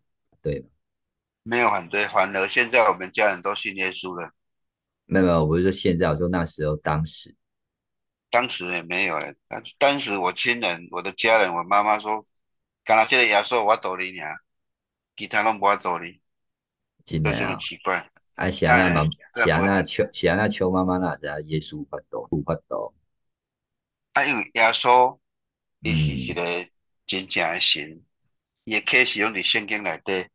[0.41, 0.65] 对
[1.43, 4.31] 没有反对，反而现在我们家人都信耶稣了。
[5.05, 7.35] 没有没有，我不是说现在，我说那时候当时，
[8.33, 9.31] 当时也没有了。
[9.47, 12.25] 但是当时我亲人、我的家人、我妈妈说，
[12.83, 14.39] 刚才这个耶稣我走你呀，
[15.15, 16.19] 其他拢不我走你，
[17.05, 18.09] 真的啊，奇怪。
[18.33, 19.03] 啊，是啊，妈，
[19.43, 22.95] 是啊，那秋，是啊，那秋妈妈那只耶稣发度，发度。
[24.13, 25.19] 啊，因为耶稣，
[25.81, 26.41] 伊是一个
[27.05, 28.01] 真正的神，
[28.63, 30.25] 伊的启示拢伫圣经内底。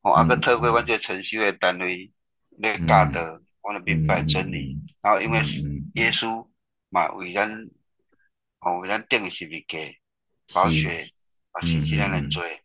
[0.00, 2.10] 哦，啊，个透过阮这程序的单位
[2.56, 3.20] 咧教导，
[3.60, 4.78] 我来明白真理。
[5.02, 5.38] 然后因为
[5.96, 6.48] 耶稣
[6.92, 7.70] 嘛，为咱，
[8.60, 9.78] 哦，为咱定十字架，
[10.52, 11.10] 宝血，
[11.52, 12.60] 啊，洗洗咱的罪。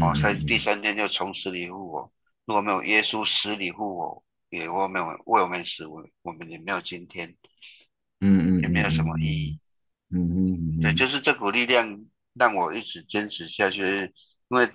[0.00, 2.12] 哦，在第三天就从死里复活。
[2.44, 7.36] 如果没有耶稣死里复活，也我们为我们死，我我们也没有今天。
[8.20, 9.60] 嗯嗯，也没有什么意义。
[10.10, 14.12] 嗯嗯，对，就是这股力量让我一直坚持下去，
[14.48, 14.70] 因为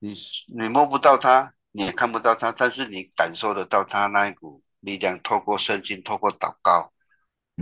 [0.00, 0.14] 你
[0.48, 6.91] 你摸不到它，你也看不到它，但是你感受得到它那一股力量，透过圣经，透过祷告，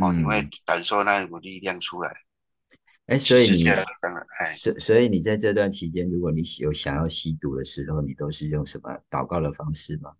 [0.00, 2.12] 哦，你会感受那一股力量出来。
[3.06, 3.64] 哎，所以你，
[4.56, 10.12] 所所以你在这段期间，如果你有想要吸毒的时候，你都是用什么祷告的方式吗？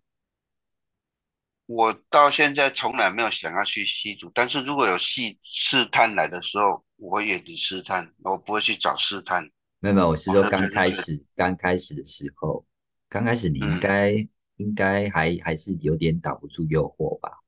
[1.67, 9.49] 我到现在从来没有想要去吸毒，但是如果有试试探来的时候，我会远离试探，我不会去找试探。
[9.79, 12.65] 没有没有，我是说刚开始刚开始的时候，
[13.07, 14.11] 刚开始你应该
[14.57, 17.40] 应该还还是有点挡不住诱惑吧？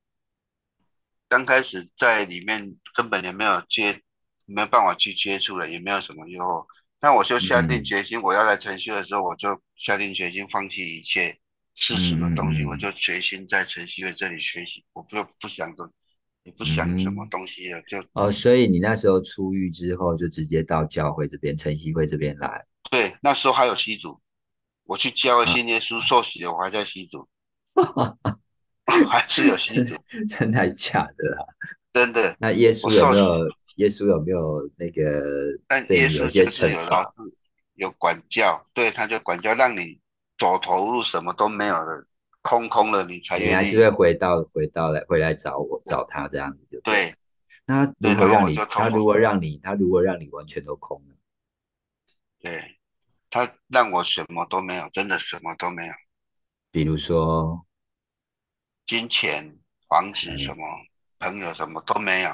[1.28, 4.02] 刚开始在里面根本也没有接，
[4.44, 6.66] 没有办法去接触了，也没有什么诱惑。
[7.00, 11.38] 那我就下定决心，我要来晨修的时候，我就下定决心放弃一切。
[11.76, 15.90] 是什么东西，我就决心在晨曦会这里学习，我不不想着，
[16.44, 22.64] 也不想什么东西了，就哦，所以你那时候出狱之后，就直接到教会这边晨曦会这边来。
[22.92, 24.20] 对，那时候还有吸毒，
[24.84, 27.28] 我去教会信耶稣受洗了，我还在吸毒，
[29.08, 29.96] 还是有吸毒，
[30.28, 31.46] 真的假的啦？
[31.92, 32.36] 真的。
[32.38, 33.48] 那耶稣有没有？
[33.76, 35.58] 耶稣有没有那个？
[35.66, 37.08] 但耶稣就是有老师
[37.74, 40.00] 有管教，对，他就管教让你。
[40.36, 42.04] 走投入什么都没有了，
[42.42, 47.14] 空空了，你才你还是会回到回到来回来找我找他这样子就对，
[47.64, 48.56] 那如何让你？
[48.68, 49.58] 他如果让你？
[49.58, 51.14] 他如果让你完全都空了？
[52.40, 52.76] 对，
[53.30, 55.92] 他让我什么都没有，真的什么都没有。
[56.72, 57.64] 比如说，
[58.86, 59.58] 金钱、
[59.88, 60.64] 房子什么，
[61.18, 62.30] 朋友什么都没有。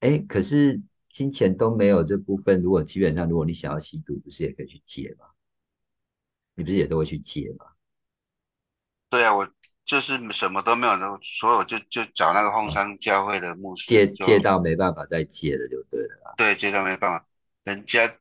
[0.00, 0.80] 哎，可是
[1.10, 5.26] 金钱都没有这部分，如果基本上，如果你想要吸毒，不是也可以去借吗？
[6.54, 7.66] 你不是也都会去借吗？
[9.08, 9.50] 对啊，我
[9.84, 16.34] 就是什么都没有，然所有就就找那个红山教会的牧师借借到没办法再借了，就对了。
[16.36, 17.26] 对，借到没办法，
[17.64, 18.16] 人家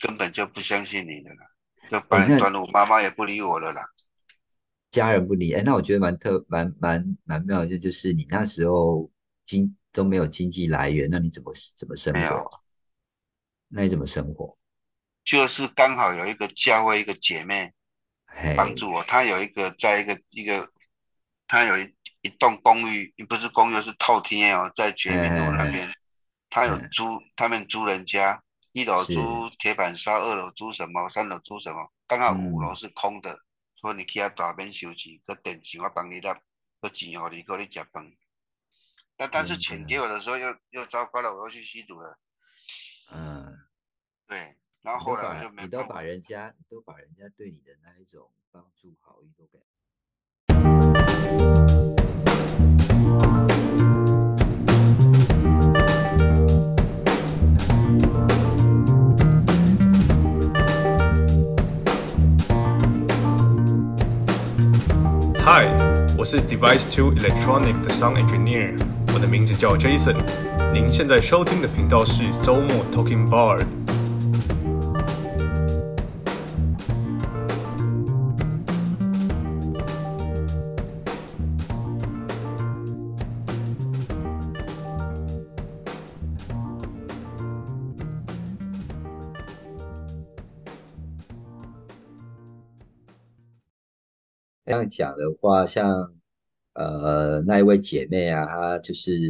[0.00, 1.50] 根本就不相信你的了，
[1.90, 3.82] 就把你端路，妈妈也不理我了啦。
[4.94, 9.10] 家人不理，哎，那我觉得蛮特蛮蛮蛮妙的，就是你那时候
[9.44, 12.48] 经都没有经济来源，那你怎么怎么生活？
[13.66, 14.56] 那你怎么生活？
[15.24, 17.72] 就是刚好有一个教会一个姐妹
[18.56, 20.70] 帮助我，她有一个在一个一个，
[21.48, 25.92] 她有一一栋公寓，不是公寓是透天哦，在全民路那边，
[26.48, 28.40] 她有租，他们租人家，
[28.70, 33.36] 一楼租铁板烧，二楼租什么，三楼租什么，刚好五楼是空的。
[33.84, 36.40] 说你去遐大边收钱，搁电钱我帮你拿，
[36.80, 38.10] 搁钱互你，搁你食饭。
[39.14, 42.18] 但但是钱给我的时候又又糟糕了，我要去吸毒了。
[43.12, 43.58] 嗯，
[44.26, 45.64] 对，然后后来就没。
[45.64, 49.58] 你都把人家，都把人家对你的那一种帮助好意都给。
[66.24, 68.72] 我是 Device Two Electronic 的 Sound Engineer，
[69.12, 70.16] 我的名字叫 Jason。
[70.72, 73.62] 您现在收听的频道是周末 Talking Bar。
[94.74, 96.12] 这样讲的话，像
[96.72, 99.20] 呃那一位姐妹啊，她就是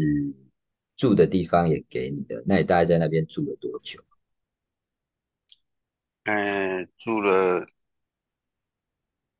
[0.96, 4.02] 住的地方也给你的，那你大概在那边住了多久？
[6.24, 7.66] 嗯，住了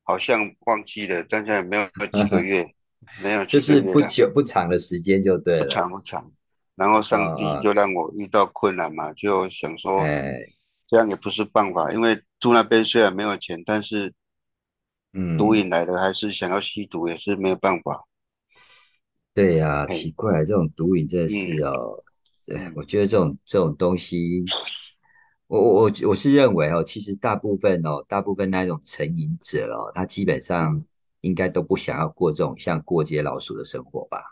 [0.03, 2.75] 好像忘记了，但是没有几个月，
[3.23, 6.31] 没有就是不久不长的时间就对了，不长不长。
[6.75, 10.35] 然后上帝就让我遇到困难嘛，就想说，哎，
[10.87, 14.13] 这样也不是办法，因为住那边虽然没有钱，但是。
[15.39, 18.07] 毒瘾来了，还是想要吸毒，也是没有办法。
[19.33, 22.03] 对呀，奇怪，这种毒瘾真的是哦，
[22.77, 24.45] 我觉得这种这种东西，
[25.49, 30.85] 我我我我是认为哦，其实大部分哦，大部分那种成瘾者哦，他基本上
[31.23, 34.23] 应该都不想要过这种像过街老鼠的生活吧？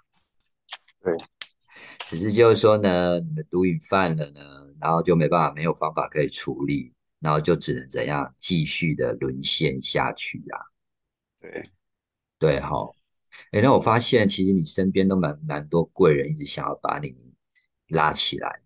[1.03, 1.16] 对，
[2.07, 4.41] 只是就是说呢，你的毒瘾犯了呢，
[4.80, 10.62] 然后就没办法，没有方法可以处理，然后就只能怎样继续的沦陷下去啊？
[11.43, 11.62] 对，
[12.38, 12.95] 对，好，
[13.51, 17.16] 哎，那我发现其实你身边都蛮蛮多贵人，一直想要把你
[17.88, 18.61] 拉起来。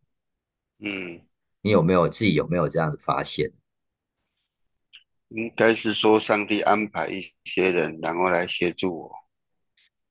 [0.81, 1.22] 嗯，
[1.62, 3.51] 你有没有自己有没有这样的发现？
[5.29, 9.12] 应该是说上帝安排一些人，然后来协助我。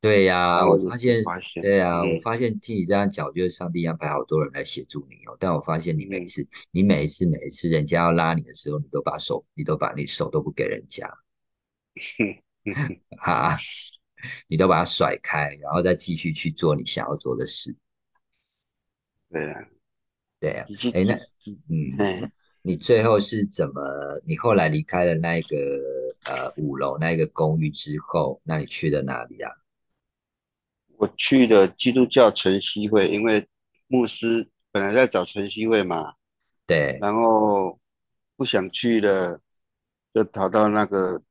[0.01, 1.23] 对呀，我发现，
[1.61, 5.37] 对呀，我发现听你这样讲，就是上帝安排好多人来协助你哦。
[5.39, 11.11] 但我发现你每次，你每一次，每一次人家要拉你的时候，你都把手，你都把你手都不给人家。
[13.21, 13.57] 哈，
[14.47, 17.75] 你都把它甩开，然后再继续去做你想要做的事。
[19.29, 19.67] 对啊，
[20.39, 20.65] 对啊。
[20.93, 21.13] 哎，那
[21.69, 22.31] 嗯，
[22.63, 23.81] 你最后是怎么？
[24.25, 25.57] 你后来离开了那个
[26.31, 29.51] 呃五楼那个公寓之后，那你去了哪里啊？
[30.97, 33.47] 我去的基督教晨曦会，因为
[33.85, 36.15] 牧师本来在找晨曦会嘛。
[36.65, 36.97] 对。
[36.99, 37.79] 然后
[38.35, 39.39] 不想去了，
[40.15, 41.21] 就逃到那个。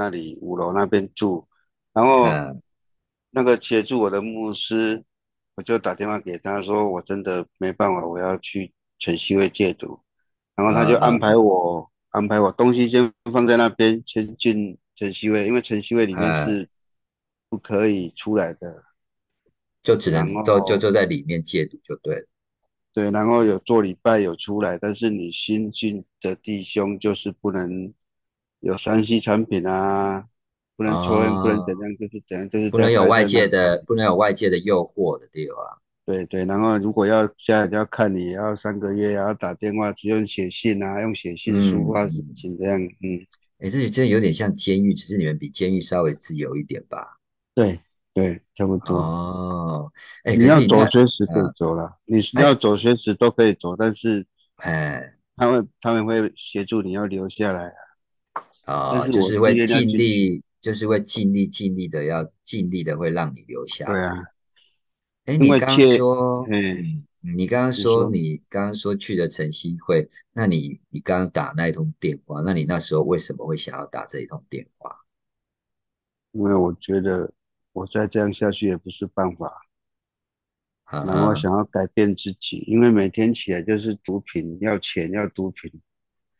[0.00, 1.46] 那里五楼那边住，
[1.92, 2.24] 然后
[3.28, 5.04] 那个协助我的牧师，
[5.56, 10.00] 我就打电话给他说，我真的没办法，我要去晨曦会戒毒，
[10.54, 16.66] 然后他就安排我安排我东西先放在那边，先进晨曦会，因为晨曦会里面是
[17.50, 18.82] 不可以出来的，
[19.82, 22.26] 就只能就就就在里面戒毒就对了，
[22.94, 27.92] 对，然后有做礼拜有出来，但是你新进的弟兄就是不能。
[28.60, 30.24] 有三 C 产品啊，
[30.76, 35.56] 不能抽烟，不能怎样，就是怎样，就是不能有外界的，不能有外界的诱惑的地方。
[36.06, 43.26] 对对，然后如果要现在要看你，要三个月，要打电话，只用写信啊，用写信、书法信这样，嗯。
[43.58, 47.18] 哎，这里真的有点像监狱，只是你们比监狱稍微自由一点吧？
[47.54, 47.78] 对
[48.14, 48.96] 对，差不多。
[48.96, 49.92] 哦，
[50.24, 57.89] 哎，你要走随时可以走了，你要走随时都可以走，但是，哎，他们他们会协助你要留下来啊。
[58.64, 63.86] 啊，就是会尽力，就是会尽力尽力的要尽力的会让你留下。
[63.86, 64.22] 对啊。
[65.26, 74.96] 哎，你刚刚说，嗯，你刚刚说你刚刚说去了晨曦会，那你你刚刚打那一通电话，那你那时候为什么会想要打这一通电话？
[76.32, 77.32] 因为我觉得
[77.72, 79.52] 我再这样下去也不是办法，
[80.90, 85.70] 然后想要改变自己，因为每天起来就是毒品，要钱要毒品，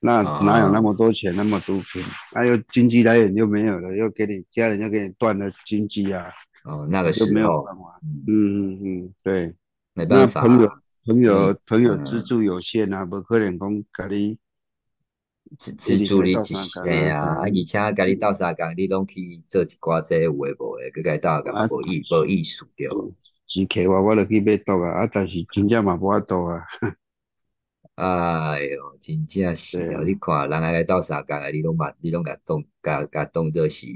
[0.00, 2.02] 那哪有那么多钱那么毒品？
[2.32, 6.26] 那又经济来源又没有了，又给你家人又给你断了经济啊。
[6.64, 9.54] 哦，那个时候没有办法，嗯嗯嗯，对，
[9.94, 10.40] 没办法。
[10.40, 10.70] 朋友
[11.04, 13.70] 朋友朋友资助有限啊，不可能讲
[14.08, 14.38] 给你
[15.58, 23.12] 资资助你一些啊，啊，而且给你到啥工，你拢去做一寡这有诶无诶，佮佮到干无意无意思着。
[23.46, 26.62] 钱摕我我就去买毒啊，啊，但是真正嘛无法度啊。
[28.00, 33.86] 哎哟，真正是哦，你看人家来到啥干啊，你拢把，你拢甲当甲甲当做是。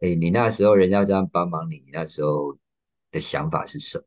[0.00, 2.58] 哎，你那时候人家这样帮忙你，那时候
[3.12, 4.04] 的想法是什么？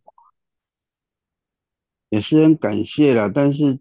[2.09, 3.79] 也是很感谢啦，但是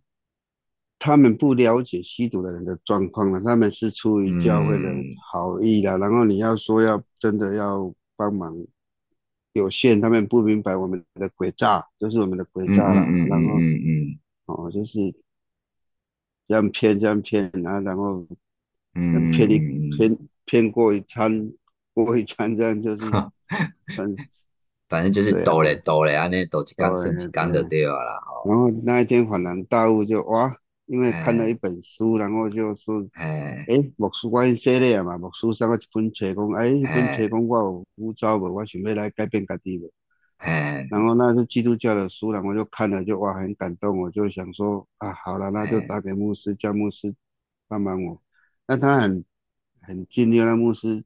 [0.98, 4.94] 他们不了解吸毒的人的状况了，他们是出于教会的
[5.32, 5.96] 好意啦。
[5.96, 8.54] 然后你要说要真的要帮忙，
[9.54, 13.00] 有限，他们不明白我们的诡诈，就是我们的诡诈了。
[13.26, 14.98] 然后，嗯嗯，哦，就是
[16.48, 18.26] 这样骗，这样骗，然后，然后，
[18.94, 19.58] 嗯，骗你
[19.96, 21.52] 骗骗过一餐。
[21.94, 23.04] 过一餐这样就是，
[24.88, 28.20] 反正就是抖嘞抖嘞，安尼抖一缸升一缸就对了啦。
[28.46, 39.90] 然后那一天恍然大悟，就哇，因为看了一本书，然后就说，哎，哎，牧师我写的嘛，牧师上个一本册讲，哎，一本册讲我有污糟无，我想要来改变家己无。
[40.38, 47.14] 哎，然后那是基督教的书，然后就看了就哇很感动，我就想说啊，好了，那就打给牧师，叫牧师
[47.68, 48.22] 帮忙我。
[48.66, 49.24] 那他很
[49.80, 51.04] 很尽力，那牧师。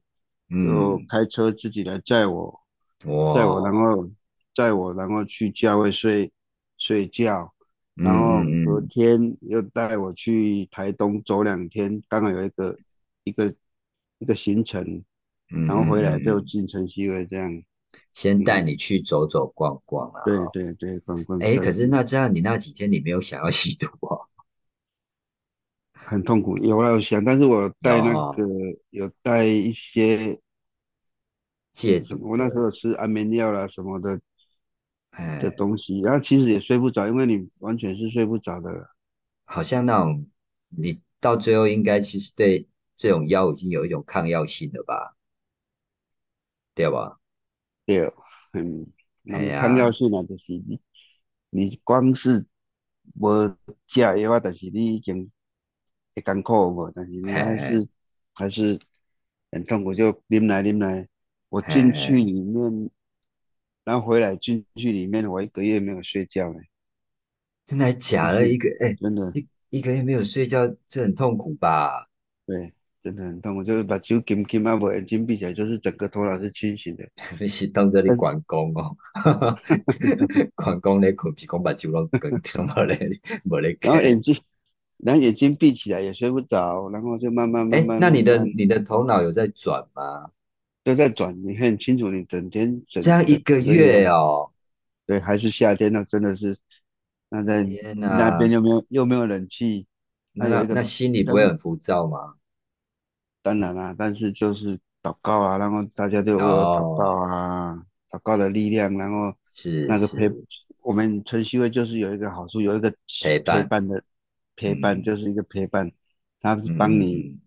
[0.49, 2.61] 就开车自己来载我，
[2.99, 4.07] 载我，然后
[4.53, 6.31] 载我，然后去教会睡
[6.77, 7.51] 睡觉，
[7.95, 12.77] 然后隔天又带我去台东走两天，刚好有一个
[13.23, 13.55] 一个
[14.19, 15.03] 一个行程，
[15.47, 17.63] 然后回来就进城西会这样。
[18.13, 20.21] 先带你去走走逛逛啊。
[20.23, 21.39] 对对对，逛逛。
[21.39, 24.27] 哎，可是那这样你那几天你没有想要吸毒啊？
[25.93, 28.45] 很痛苦，有了想，但是我带那个
[28.89, 30.39] 有带一些。
[31.73, 34.21] 戒毒，我那时候吃安眠药啦什么的，
[35.41, 38.91] 的东西，然后其实也睡不着，因为你完全是睡不着的。
[39.43, 40.29] 好像那种
[40.69, 45.15] 你到最后应该其实对这种药已经有一种抗药性了吧？
[46.75, 47.19] 对吧？
[47.85, 48.11] 对，
[48.53, 48.87] 嗯，
[49.59, 50.79] 抗药性啊，就是你
[51.49, 52.45] 你光是
[53.15, 53.55] 无
[53.87, 55.31] 食药啊，但是你已经
[56.15, 57.87] 会艰苦无，但是你还是
[58.35, 58.79] 还是
[59.51, 61.07] 很痛苦，就啉来啉来。
[61.49, 62.89] 我进去里面，
[63.83, 66.67] 然后回来进去里面，我一个月没有睡觉嘞。
[67.67, 68.47] 真的假的？
[68.47, 72.09] 一个哎，真的，一一个月没有睡觉，这很痛苦吧？
[72.47, 72.73] 对，
[73.03, 77.05] 真的很痛苦，就是把酒紧紧啊，我眼睛闭起来，就是整个头脑是清醒的。
[77.37, 78.95] 你是当这里关公哦，
[80.55, 82.31] 关公咧困，是讲把酒拢关，
[82.65, 82.97] 冇咧
[83.43, 84.33] 冇咧然后眼睛，
[84.97, 87.99] 然后眼睛闭起来也睡不着，然后就慢慢慢慢。
[87.99, 90.31] 那你的你的头脑有在转吗？
[90.85, 94.49] 都在转，你很清楚，你整天整这样一个月哦，
[95.05, 96.55] 对，还是夏天那真的是，
[97.27, 97.63] 那在
[97.95, 99.87] 那边又没有又没有冷气，
[100.31, 102.35] 那那心里不会很浮躁吗？
[103.43, 110.31] 当然啦，但是就是祷告啊，然后大家都有祷告啊，祷告的力量，然后是那个陪
[110.81, 112.91] 我们晨曦会就是有一个好处，有一个
[113.21, 114.03] 陪伴的
[114.55, 115.91] 陪伴，就是一个陪伴，
[116.41, 117.39] 他是帮你。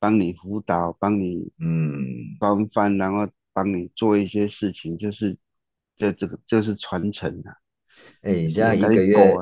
[0.00, 5.36] 帮你辅导，帮你嗯帮翻，然后帮你做一些事情，就是
[5.96, 7.50] 这这个就是传承啊。
[8.22, 9.34] 哎，你这样一个月，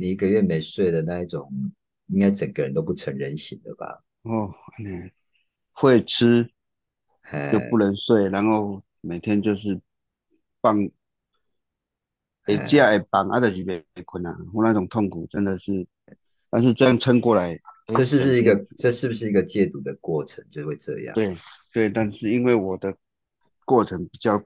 [0.00, 1.48] 你一个月没睡的那一种，
[2.08, 4.02] 应该整个人都不成人形了吧？
[4.22, 4.52] 哦，
[4.84, 5.08] 嗯，
[5.74, 6.50] 会吃
[7.52, 9.78] 就不能睡，然后每天就是
[10.62, 10.76] 放，
[12.46, 15.86] 会食会放，啊，就是没困啊，我那种痛苦真的是，
[16.48, 17.60] 但是这样撑过来。
[17.86, 18.66] 这是不是一个？
[18.78, 21.14] 这是不是一个戒毒的过程就会这样？
[21.14, 21.36] 对
[21.70, 22.96] 对，但是因为我的
[23.66, 24.38] 过程比较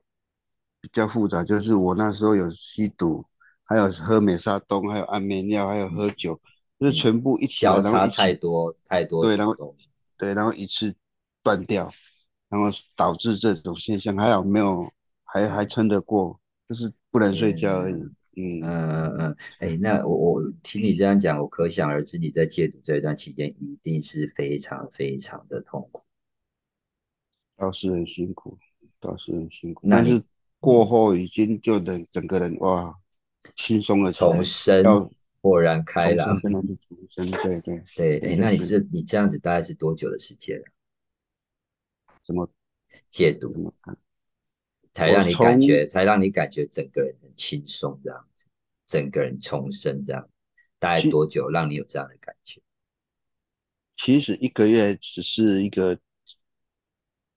[0.81, 3.25] 比较复杂，就是我那时候有吸毒，
[3.63, 6.41] 还有喝美沙酮，还有安眠药，还有喝酒，
[6.81, 9.55] 就是全部一起交叉太多太多对，然后
[10.17, 10.93] 对，然后一次
[11.49, 11.91] 断掉，
[12.51, 14.15] 然后导致这种现象。
[14.19, 14.87] 还好没有
[15.25, 16.39] 还还撑得过，
[16.69, 17.95] 就是不能睡觉而已。
[18.37, 26.03] 嗯嗯嗯，哎，那我我听你这样讲，我可想而知，你在戒毒这一段期间一定是非常非常的痛苦。
[27.57, 28.59] 倒是很辛苦，
[29.01, 30.23] 倒是很辛苦，但是
[30.61, 32.95] 过后已经就能整个人哇，
[33.57, 38.19] 轻松了，重生，豁然开朗，真的是重生，对对 对。
[38.21, 40.63] 哎，那你这你这样子大概是多久的时间？
[42.29, 42.47] 怎么
[43.11, 43.73] 戒毒？
[44.93, 48.49] 才让你感觉，才让你感觉整个人很轻松这样子，
[48.87, 50.29] 整个人重生这样，
[50.79, 52.61] 大概多久让你有这样的感觉？
[53.97, 55.99] 其实一个月只是一个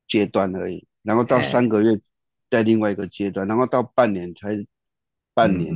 [0.10, 1.98] 阶段而已，然后到三个月
[2.50, 4.68] 在另外一个阶段，然后到半年才
[5.34, 5.74] 半年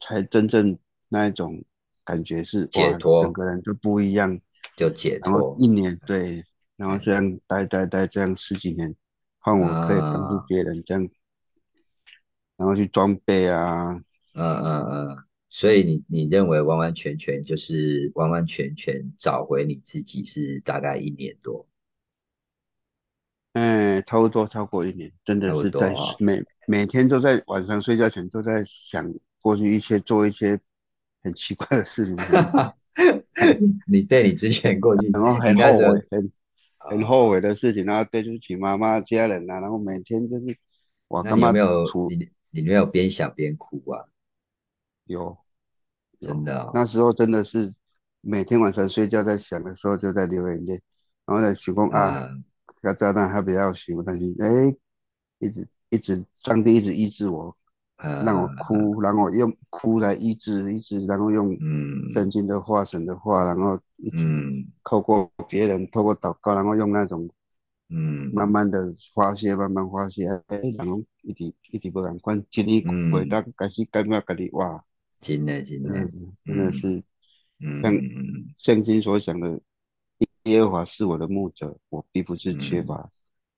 [0.00, 0.76] 才真正
[1.08, 1.62] 那一种
[2.02, 4.40] 感觉是解脱，整个人就不一样，
[4.74, 5.56] 就解脱。
[5.60, 6.44] 一年对，
[6.80, 8.96] 然后这样待待待这样十几年。
[9.42, 11.08] 换我可以帮助别人这样，
[12.56, 13.92] 然后去装备啊，
[14.34, 15.16] 嗯嗯嗯，
[15.48, 21.66] 所以你你认为完完全全就是完完全全找回你自己是大概一年多？
[23.54, 29.10] 嗯，差不多超过一年，真的是在每每天都在晚上睡觉前都在想
[29.40, 30.60] 过去一些做一些
[31.22, 32.16] 很奇怪的事情。
[33.86, 36.30] 你对你之前过去，然后很后悔，很。
[36.80, 40.56] 很后悔的事情，然后对不起妈妈、家人啊，然后每天就是，
[41.08, 41.84] 我干嘛没有？
[42.08, 44.06] 你你没有边想边哭啊？
[45.04, 45.36] 有，
[46.20, 46.70] 真的。
[46.72, 47.74] 那时候真的是
[48.20, 50.80] 每天晚上睡觉在想的时候就在流眼泪，
[51.26, 52.28] 然后在想讲啊，
[52.82, 54.74] 要炸弹还比较行，但是哎，
[55.38, 57.56] 一直一直上帝一直医治我。
[58.02, 61.54] 让我哭，然后用哭来医治，医治，然后用
[62.14, 64.24] 圣经的话、神的话，然后一直
[64.84, 67.28] 透过别人，透过祷告，然后用那种，
[67.90, 72.82] 嗯，慢慢的发泄，慢慢发泄，哎，然后一直一直不敢关，经历
[73.12, 74.82] 回到开始感觉自己哇，
[75.20, 76.10] 真的真的，
[76.44, 77.02] 真的是，
[77.82, 77.94] 像
[78.56, 79.60] 圣经所讲的，
[80.44, 83.10] 耶和华是我的牧者，我并不是缺乏，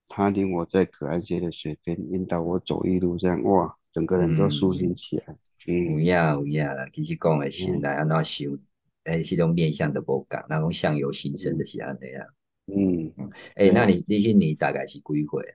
[0.08, 3.76] 他领我在可安歇的水边，引导我走一路，这样哇。
[3.92, 5.36] 整个人都舒心起来。
[5.64, 8.58] 有影有影啦，其实讲的现在安怎想，
[9.04, 12.26] 诶，是种面向都无共，那种相由心生的是安尼啊。
[12.66, 13.12] 嗯，
[13.54, 15.54] 诶，那你你迄年大概是几岁啊？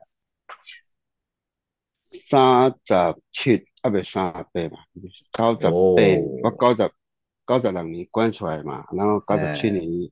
[2.12, 4.84] 三十七，啊，未三十八嘛？
[4.94, 5.72] 九十八，
[6.44, 6.92] 我九十
[7.46, 10.10] 九十六年关出来嘛，然后九十七年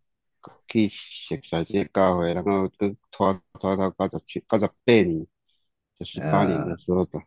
[0.67, 5.25] 去熟悉这个教会，然后去拖拖到九十七、九十八年，
[5.97, 7.23] 就是八年的时候吧。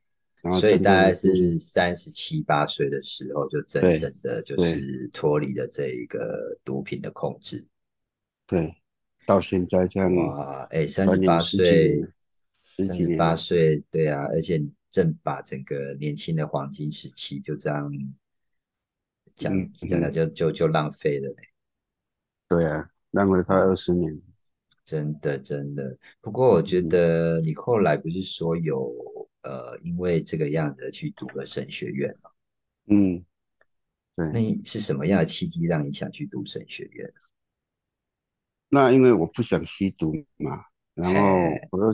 [0.61, 7.67] 所以大概是三十七八岁的时候，就真正的就是脱离了这一个毒品的控制。
[8.47, 8.77] 对，
[9.27, 12.07] 到现在这样哇，哎，三十八岁，
[12.77, 17.93] 三十八岁，对啊，而且正把整个年轻的黄金时期就这样
[19.35, 21.37] 讲讲的就就就浪费了嘞。
[22.49, 24.23] 对啊，浪费快二十年。
[24.85, 29.18] 真的真的，不过我觉得你后来不是说有。
[29.43, 32.31] 呃，因为这个样子去读了神学院嘛，
[32.87, 33.25] 嗯，
[34.17, 37.13] 对，那是什么样的契机让你想去读神学院？
[38.69, 40.65] 那因为我不想吸毒嘛，
[40.95, 41.23] 然后
[41.71, 41.93] 我又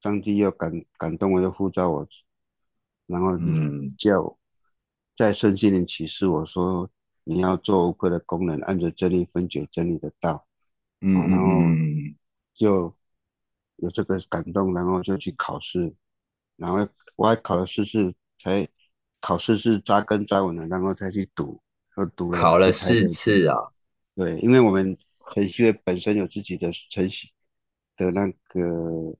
[0.00, 2.06] 上帝又感感动我，又呼召我，
[3.06, 3.38] 然后
[3.98, 4.38] 叫
[5.16, 6.90] 在圣心灵启示我说
[7.24, 10.46] 你要做无愧的工人，按着真理分解真理的道，
[11.00, 11.62] 嗯，然后
[12.54, 12.94] 就
[13.76, 15.94] 有这个感动，然后就去考试。
[16.56, 18.66] 然后我还考了四次，才
[19.20, 21.60] 考试是扎根扎稳了，然后才去读，
[21.96, 23.56] 又读了考了四次啊。
[24.14, 24.96] 对，因为我们
[25.32, 27.28] 程序员本身有自己的程序
[27.96, 29.16] 的那个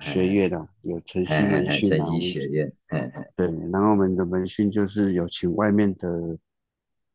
[0.00, 2.72] 学院的，有程序门训程序学院。
[3.34, 6.38] 对，然后我们的门训就是有请外面的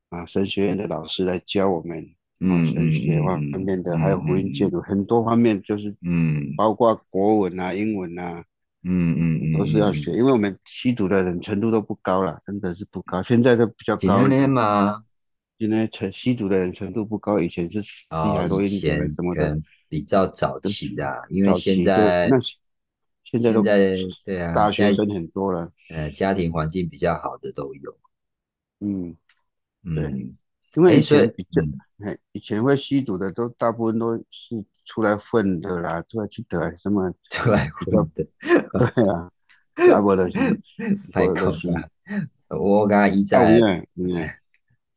[0.10, 2.06] 啊神学院的老师来教我们，
[2.40, 8.44] 嗯神学方面的，还有福音戒毒很多方面，就是嗯，包括国文啊、英文啊。
[8.84, 13.24] 嗯嗯嗯，都是要学，因为我们吸毒的人程度都不高了，真的是不高。
[13.24, 14.00] 现在都比较高。
[14.00, 15.04] 今年吗？
[15.58, 19.58] 今年成吸毒的人程度不高，以前是厉害多一点什么的，
[19.88, 22.38] 比较早期的，因为现在那
[23.24, 27.98] 现在都对啊，大学生很多了，呃，家庭环境比较好的都有。
[28.80, 29.16] 嗯，
[29.96, 30.34] 对。
[30.76, 31.62] 因为以前比较，
[32.32, 38.26] 以前会吸毒的都大部分都是出来混的啦，出来去得什么 出来混的，
[38.94, 39.32] 对啊，
[39.76, 40.34] 大部分都是
[41.14, 42.58] 太可怕。
[42.58, 43.86] 我刚刚一在，嗯，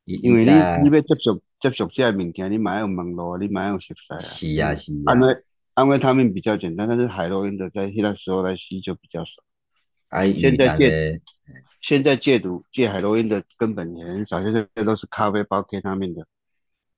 [0.05, 4.19] 因为 你你要接触接触这些物件，你买有网络，你买有熟悉啊。
[4.19, 5.13] 是啊是啊。
[5.13, 9.43] 安慰安慰他们比较简单，但是海洛因的在那时候来吸就比较少。
[10.33, 11.21] 现在戒，
[11.81, 16.25] 现在戒毒戒海洛因的根本也很少，现在都是咖啡包给他们的，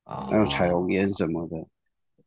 [0.03, 1.67] 还有彩虹烟什么的，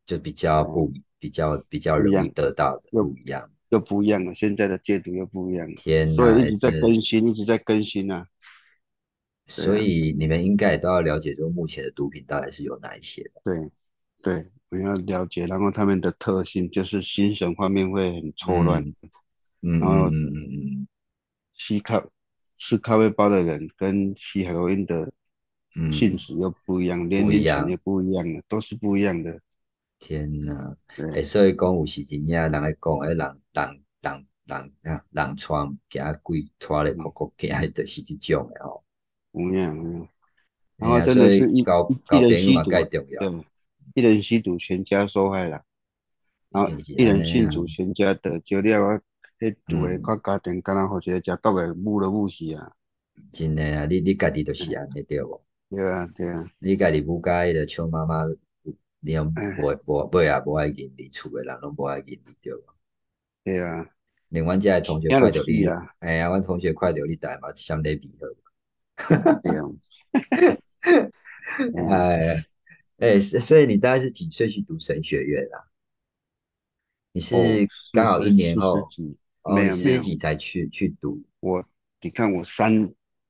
[0.04, 4.34] 就比较不比较比较容易得到的又不一样，又不一样了。
[4.34, 8.26] 现在的戒毒又不一样了，天所以一直在更新，一直在更新啊。
[9.48, 13.42] 所以你们应该也都要了解，说目前的毒品到底是有哪一些的。
[13.44, 13.70] 对，
[14.22, 18.82] 对，我要了解，然后他们的特性就是心神方面会很错乱。
[18.82, 18.94] 嗯，
[19.62, 20.88] 然后嗯嗯嗯，
[21.54, 22.04] 吸咖
[22.56, 25.10] 吃咖啡包的人跟吸海洛因的
[25.90, 29.40] 性质又不一样，年龄层也不一样的，都是不一样的。
[29.98, 30.76] 天哪！
[31.14, 38.82] 哎，所以讲有时真正人来讲，哎，人人人人啊，人穿加贵拖咧，个个加就是这种的吼。
[39.30, 40.08] 有影有影，
[40.76, 41.64] 然后真的是一一
[42.20, 43.44] 人吸毒，对，
[43.94, 45.62] 一人吸毒全家受害了，
[46.50, 49.00] 然后一人吸毒全家得救了，
[49.42, 52.76] 迄毒的各家庭敢若好些食毒的母都母死啊！
[53.32, 55.42] 真诶啊，你你家己著是安尼对无？
[55.68, 58.24] 对啊对啊，你家己母家的像妈妈，
[59.00, 59.24] 你无
[59.84, 62.62] 无无也无爱认你，厝诶人拢无爱认你对无？
[63.42, 63.84] 对啊，
[64.28, 65.66] 另外这同学看到你，
[65.98, 69.40] 哎呀，阮同学看到你大嘛，相对比好。
[69.42, 69.66] 对啊，
[71.98, 72.46] 哎
[72.98, 75.66] 哎，所以你大概是几岁去读神学院啊？
[77.10, 77.34] 你是
[77.92, 78.88] 刚好一年后，
[79.54, 81.22] 没有四十几才去去读。
[81.40, 81.64] 我
[82.00, 82.86] 你看我三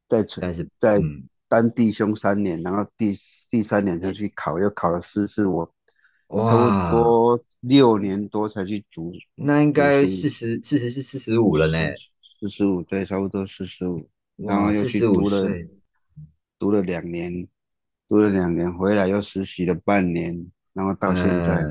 [0.09, 1.01] 在但是在
[1.49, 3.15] 当弟兄三年，然后第
[3.49, 5.65] 第三年才去考，又考了四次，我
[6.29, 9.13] 差不多六年多才去读。
[9.35, 11.79] 那应该四十四十是四十五了呢？
[12.41, 14.09] 四十五对，差不多四十五。
[14.37, 15.47] 然后又去读了，
[16.59, 17.47] 读了两年，
[18.09, 21.63] 读了两年，回来又实习了半年，然后到现在。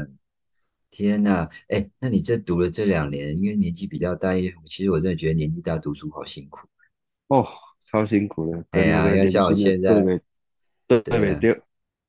[0.92, 4.34] 天呐，哎，那你这读了这两年，因为年纪比较大，
[4.68, 6.68] 其实我真的觉得年纪大读书好辛苦。
[7.30, 7.48] 哦，
[7.88, 8.64] 超辛苦的。
[8.72, 10.04] 哎呀，要像我现在，
[10.86, 11.62] 对对对，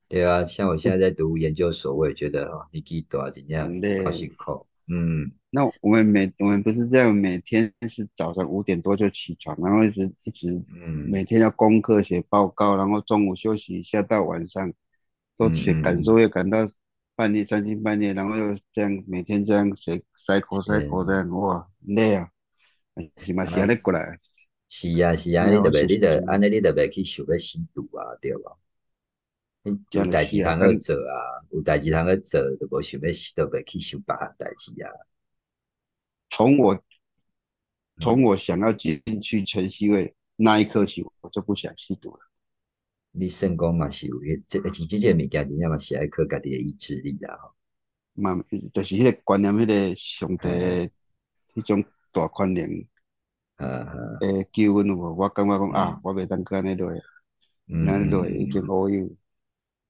[0.08, 3.72] 对啊，像我现在在读研究所，我也觉得哦，年纪大怎样，
[4.04, 4.66] 好辛苦。
[4.88, 5.30] 嗯。
[5.54, 14.72] 那我们每我们不是这样，每天是早上五点多就起床，然后一直一直，嗯，每天要功课写报告，然后中午休息一下，到晚上
[15.36, 16.66] 都写感受，也感到
[17.22, 22.28] 半夜三更半夜，然后又这样每天这样写塞口塞口这样，哇，累啊！
[23.18, 24.18] 起码写得过来。
[24.68, 28.50] 是啊是啊，你特别你得安尼你特别去想要吸毒啊，对吧？
[29.92, 34.90] 有代志通去做啊，有代志通去做，就无想要吸，特别去想别项代志啊。
[36.28, 36.82] 从我
[38.00, 42.18] 从我想要进去晨曦会那一刻起，我就不想吸毒了。
[43.12, 44.16] 你成功嘛是有
[44.48, 47.54] 这而且这件物件真正嘛是爱靠家己的意志力啦吼。
[48.14, 48.42] 嘛，
[48.74, 50.48] 就是迄个观念，迄个上帝
[51.54, 52.68] 迄种大观念。
[53.56, 53.86] 呃，
[54.20, 56.90] 诶，救阮我，我感觉讲啊，我袂当去安尼落，
[57.86, 59.16] 安尼落已经无用。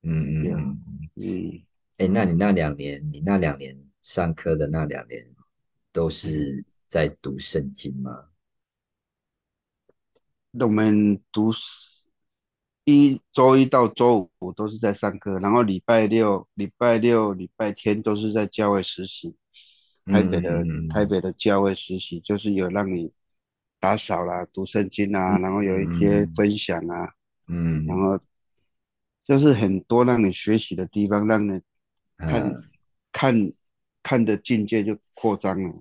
[0.02, 0.78] 嗯嗯
[1.16, 1.62] 嗯。
[1.96, 5.34] 诶，那你那两年，你那两年上课的那两年。
[5.94, 8.30] 都是在读圣经吗？
[10.52, 11.52] 我们读
[12.84, 19.36] 一周一到周五都是在上课，然后礼拜六、礼拜六、礼拜天都是在教会实习。
[20.06, 23.12] 台北的台北的教会实习就是有让你
[23.78, 27.12] 打扫啦、读圣经啊，然后有一些分享啊，
[27.48, 28.18] 嗯，然后
[29.24, 31.60] 就是很多让你学习的地方，让你
[32.18, 32.62] 看
[33.12, 33.52] 看。
[34.04, 35.80] 看的境界就扩张了。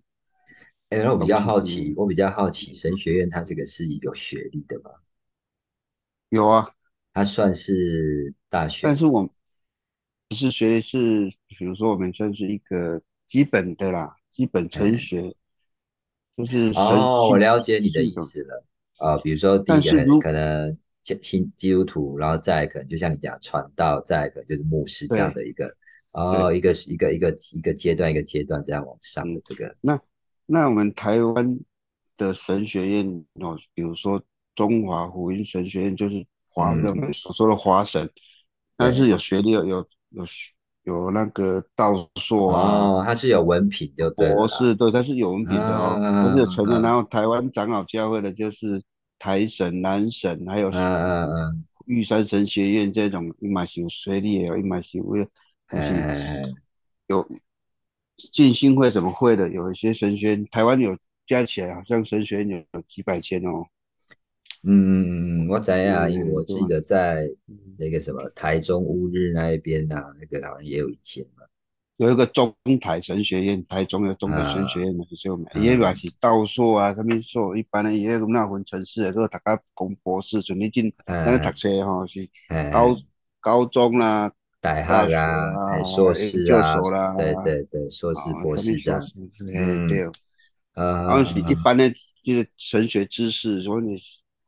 [0.90, 4.92] 哎，我比较好奇，我比较好奇，神学院它这个是有学历的吗？
[6.30, 6.70] 有啊，
[7.14, 8.88] 它算是大学。
[8.88, 9.30] 但是我
[10.30, 15.36] 不是学的是，比如说我们算是一个基本的啦，基本成学，
[16.38, 18.66] 就是哦，我了解你的意思了。
[18.98, 25.76] 啊，比如说第一个可能新基督徒，然后再可能就像你讲传道，再可能就是牧师这样的一个。
[26.12, 29.74] 哦，一个一个一个一个阶段一个阶段这样往上的这个。
[29.80, 29.98] 那
[30.46, 31.58] 那我们台湾
[32.18, 34.22] 的神学院哦，比如说
[34.54, 38.10] 中华福音神学院，就是华人们所说的华神，
[38.78, 40.26] 但是有学历有有有
[40.84, 42.62] 有那个道硕啊。
[42.62, 44.34] 哦，他是有文凭就对。
[44.36, 46.82] 博士对，他是有文凭的哦，他是有承认。
[46.82, 48.84] 然后台湾长老教会的就是
[49.18, 55.28] 台神、南神，还有嗯嗯嗯玉山神学院这种，一马是有学历也有一马是有。
[55.68, 56.42] 哎，
[57.08, 57.26] 有
[58.34, 59.50] 进新会什么会的？
[59.50, 63.66] 有一些神学院，台湾有加起来好像神学院有有几百间哦。
[64.64, 67.28] 嗯我知啊，因为我记得在
[67.78, 71.44] 那个什么台中乌日那一边呐，那个好像也有一间嘛。
[71.98, 82.28] 有一个中台神学院，台中的中台神学院嘛，就也嘛是道硕啊，什么硕，一般的也有那分城市的，个读到攻博士，准备进那个读册吼是
[82.72, 82.98] 高
[83.40, 84.32] 高中啦、
[84.62, 86.82] 大学啊、硕士啊，
[87.18, 89.22] 对对对，硕士、博士这样子，
[89.54, 90.04] 嗯，对，
[90.74, 91.90] 呃，然后是一般的
[92.24, 94.00] 就是神学知识，说你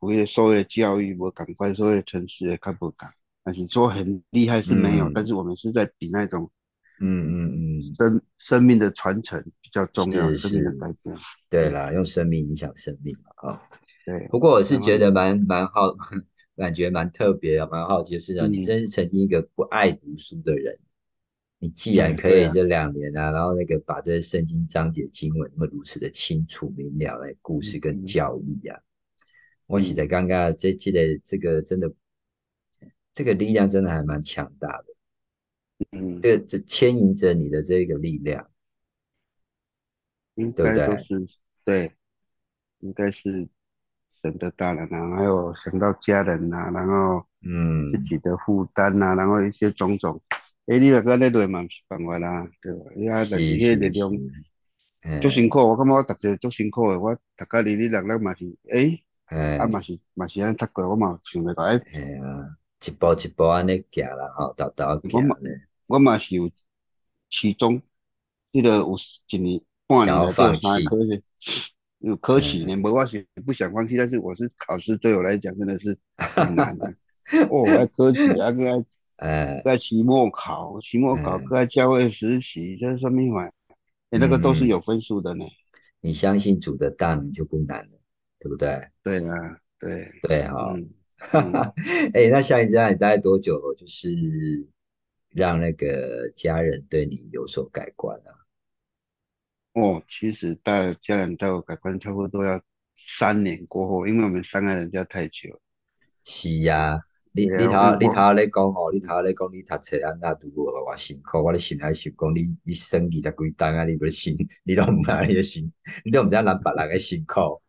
[0.04, 3.10] 为了所谓的教育，我赶快所谓的城市也看不赶，
[3.42, 6.50] 但是说很厉害是没有，但是我们是在比那种。
[7.00, 11.16] 嗯嗯嗯，生生命的传承比较重要，生命的改变。
[11.50, 13.62] 对啦，用生命影响生命嘛，啊，
[14.06, 14.28] 对。
[14.28, 15.92] 不过我是觉得蛮蛮好，
[16.56, 20.78] 感觉蛮特别的，蛮好奇是呢，你真是曾经一个不爱读书的人，
[21.58, 28.80] 你既然可以这两年啊，然后那个把这些圣经章节经文那么如此的清楚明了来故事跟教义呀，
[29.66, 31.92] 我写的刚刚这记得这个真的，
[33.12, 34.84] 这个力量真的还蛮强大的。
[35.90, 38.48] 嗯，这这牵引着你的这个力量，
[40.36, 41.26] 应该都是
[41.64, 41.92] 对，
[42.80, 43.48] 应该是
[44.22, 50.20] 神的大人啊，还有想到家人呐，然后嗯，自己的负担呐，然后一些种种，
[50.66, 52.84] 哎，你那个那对嘛是办法啦，对吧？
[52.94, 54.10] 你啊，但是迄力量，
[55.20, 58.44] 足辛苦，我感觉我读者足辛苦的，我读家里你六六嘛是，
[59.34, 61.80] 哎，啊嘛是嘛是安读过，我嘛想袂到，哎。
[62.86, 65.62] 一步一步安尼行啦，吼，豆豆行咧。
[65.86, 66.50] 我嘛是有
[67.30, 67.80] 其中，
[68.52, 68.94] 迄个有
[69.28, 71.22] 一年半年的做三科学，
[72.00, 76.94] 有科学呢，无我是不想放弃，但是我是考试对我来讲真的是很难的。
[77.50, 78.84] 哦，爱科学啊，个
[79.16, 83.50] 爱， 在期末考，期末考，个教会实习，这是什么玩意？
[84.10, 85.46] 哎，那个都是有分数的呢。
[86.02, 87.98] 你相信主的大能就不难了，
[88.44, 88.86] 对不对？
[89.02, 90.76] 对啊，对对哈。
[91.16, 91.74] 哈哈，
[92.12, 94.10] 哎，那像你这样，你大概多久就是
[95.30, 98.44] 让那个家人对你有所改观啊？
[99.72, 102.60] 哦，其实带家人对我改观差不多要
[102.94, 105.58] 三年过后，因为我们伤害人家太久。
[106.24, 107.00] 是呀，
[107.32, 115.72] 你你头你头咧讲哦，你头咧讲你读册安那读我偌辛苦，我咧心内想讲你你生二十几单啊，你不辛，你都唔知你辛，
[116.04, 117.62] 你都唔知咱别人的辛苦，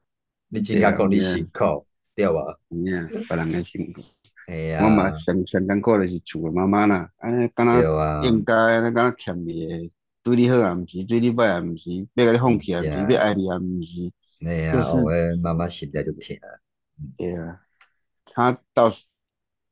[0.56, 1.86] 你真正讲你辛苦。
[2.16, 2.58] 对吧？
[2.70, 4.02] 嗯啊，别人的辛苦。
[4.48, 4.86] 哎呀。
[4.86, 9.92] 我嘛上上艰苦就是厝的妈妈啦，安尼敢若应该，安尼敢若欠你的，
[10.24, 14.14] 对你好也毋是，对你歹也毋是，要甲你放弃也毋是，要爱你也毋是。
[14.40, 15.12] 系啊，我
[15.44, 16.48] 妈妈心在就甜啊。
[17.18, 17.60] 对啊，
[18.24, 18.90] 他到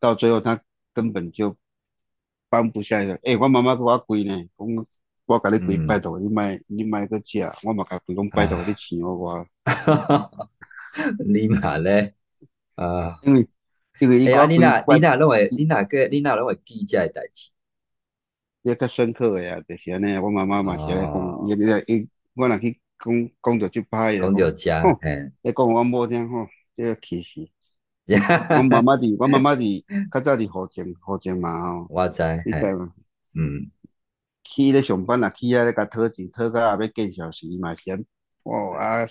[0.02, 0.60] 到最后，他
[0.94, 1.56] 根本就
[2.50, 3.18] 放不下来。
[3.24, 4.86] 诶，我妈妈给我跪呢，讲
[5.28, 9.48] 我甲你跪，拜托你莫你莫个食，我嘛甲跪讲拜托你请我我。
[11.26, 12.14] 你嘛咧？
[12.76, 13.48] 啊，因为
[14.00, 17.52] 因为哎呀，你哪你哪认为你哪个你哪认为记这代志？
[18.62, 20.18] 你较深刻诶啊，就是安尼。
[20.18, 27.48] 我妈妈嘛是咧讲，伊伊伊，我若去讲讲着即歹诶，讲着遮，嘿，你讲我某听吼，即个气死。
[28.58, 31.88] 我妈妈伫，我妈妈伫，较早伫福建，福建嘛吼。
[31.90, 32.94] 我知，你知嘛？
[33.34, 33.72] 嗯。
[34.46, 38.06] 去咧上班啦，去遐咧甲讨钱，讨到后尾见小时嘛是安，
[38.44, 39.06] 哦啊。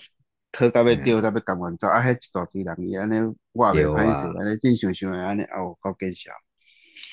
[0.53, 1.99] 讨到要钓，才要甘愿走，啊！
[2.01, 6.31] 迄一大堆人，伊安尼我也袂歹势，安尼正常想诶，安尼哦，够见笑。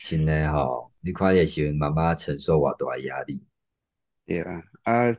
[0.05, 3.47] 真诶吼，你看诶时阵，妈妈承受偌大压力。
[4.26, 5.16] 对啊，啊，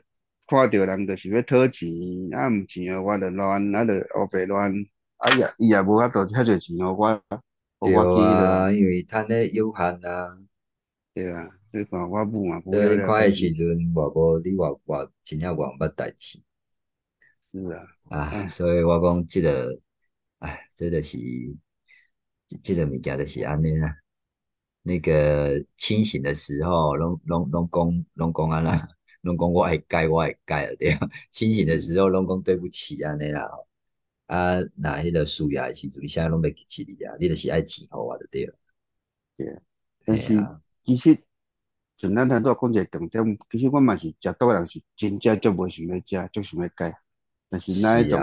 [0.48, 1.90] 看着人就是要讨钱，
[2.32, 4.72] 啊，毋钱诶我就乱，啊，就乌白乱。
[5.18, 7.24] 啊呀，伊也无法度遐侪钱互我，
[7.80, 10.38] 对啊，因为趁诶有限啊。
[11.16, 16.40] 对啊，你看我母嘛，对，你看诶时阵，我无你话话真正话毋捌代志。
[17.54, 17.88] 是啊。
[18.10, 19.80] 啊，所以我讲这个，
[20.40, 21.18] 哎，这个是，
[22.64, 23.96] 这个物件就是安尼啦。
[24.84, 28.88] 那个清醒的时候，拢拢拢讲拢讲安啦，
[29.22, 31.00] 拢讲我会改，我会改了对啊。
[31.32, 33.46] 清醒的时候，拢讲对不起安尼啦。
[34.28, 38.56] 啊，那迄个输呀时阵，现在拢袂记起你啊，你就是爱钱互我就对了。
[39.38, 39.60] 对，
[40.06, 40.36] 但是
[40.84, 41.18] 其实，
[41.98, 46.98] 像咱头拄讲一个重点，其实我嘛是食多人是真正足无想要食，足想要改。
[47.52, 48.18] 但是那一种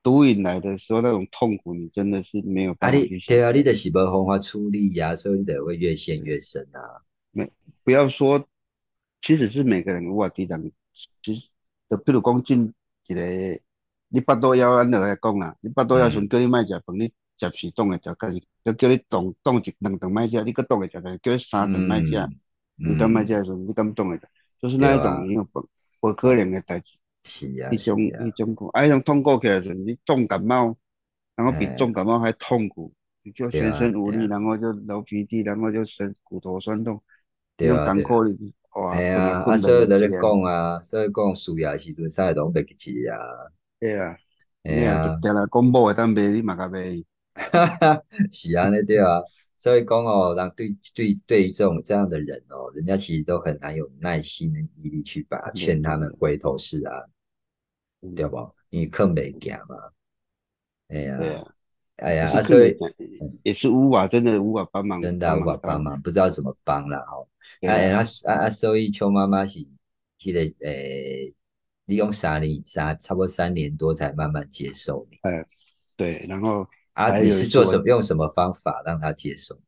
[0.00, 3.18] 毒瘾来的时候，那种痛苦，你真的是没有办法去。
[3.26, 7.02] 对啊，你的是无方法处理呀，所以你得会越陷越深啊。
[7.32, 7.50] 没，
[7.82, 8.46] 不要说，
[9.20, 10.70] 其实是每个人我地人，
[11.20, 11.48] 其实
[11.90, 12.72] 就比如讲进
[13.08, 13.60] 一个，
[14.08, 22.28] 你巴肚枵安落来讲啦，你巴肚枵时叫你莫食饭，你暂时冻会食，但是要叫你冻冻一两顿莫食，你搁冻会食，但是叫你三顿莫食，
[22.76, 24.28] 你敢莫食的时候，你敢冻会食，
[24.62, 26.94] 就是那一种因为不不可能的代志。
[27.24, 30.76] 是啊，一种一种苦，啊，一种痛过起来时，你重感冒，
[31.34, 37.02] 然后比重感冒还痛苦，你就全身无力，然后就流鼻涕，然后就身骨头酸痛，
[37.56, 38.18] 对啊感苦，
[38.74, 43.16] 哇，系啊，啊，所以在咧讲啊，所以讲输啊时阵，啥拢袂记起啊。
[43.80, 44.16] 对啊，
[44.62, 47.02] 系啊，定来讲某会当卖，你嘛甲卖。
[47.34, 49.22] 哈哈，是啊，那对啊。
[49.56, 57.02] 所以讲哦，让对对对于这种这样的人哦，人家其实都很难有耐心的毅力去把劝他们回头是岸，
[58.14, 58.54] 对不？
[58.70, 59.76] 你坑没行嘛？
[60.88, 61.44] 哎呀，
[61.96, 62.76] 哎呀，啊，所以
[63.42, 67.26] 也是无法，真的无法帮忙，真的无法帮忙，不知道怎么帮了哈。
[67.62, 69.66] 哎，啊啊啊，所以邱妈妈是
[70.18, 71.34] 记得诶，
[71.86, 75.18] 利用三年三差不多三年多才慢慢接受你。
[75.22, 75.44] 哎，
[75.96, 76.66] 对，然后。
[76.94, 77.82] 啊，你是做什么？
[77.88, 79.60] 用什么方法让他接受？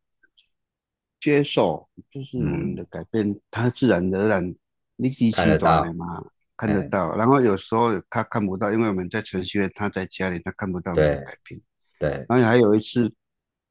[1.18, 4.54] 接受就是我们的改变，他自然而然
[4.94, 6.24] 立即看得到嘛，
[6.56, 7.14] 看得到。
[7.16, 11.60] 然后有时候他看不到，因为我们在程序员，他在家里，他看不到我们的改变。
[11.98, 12.26] 对。
[12.28, 13.12] 然后还有一次，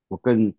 [0.08, 0.54] 我更，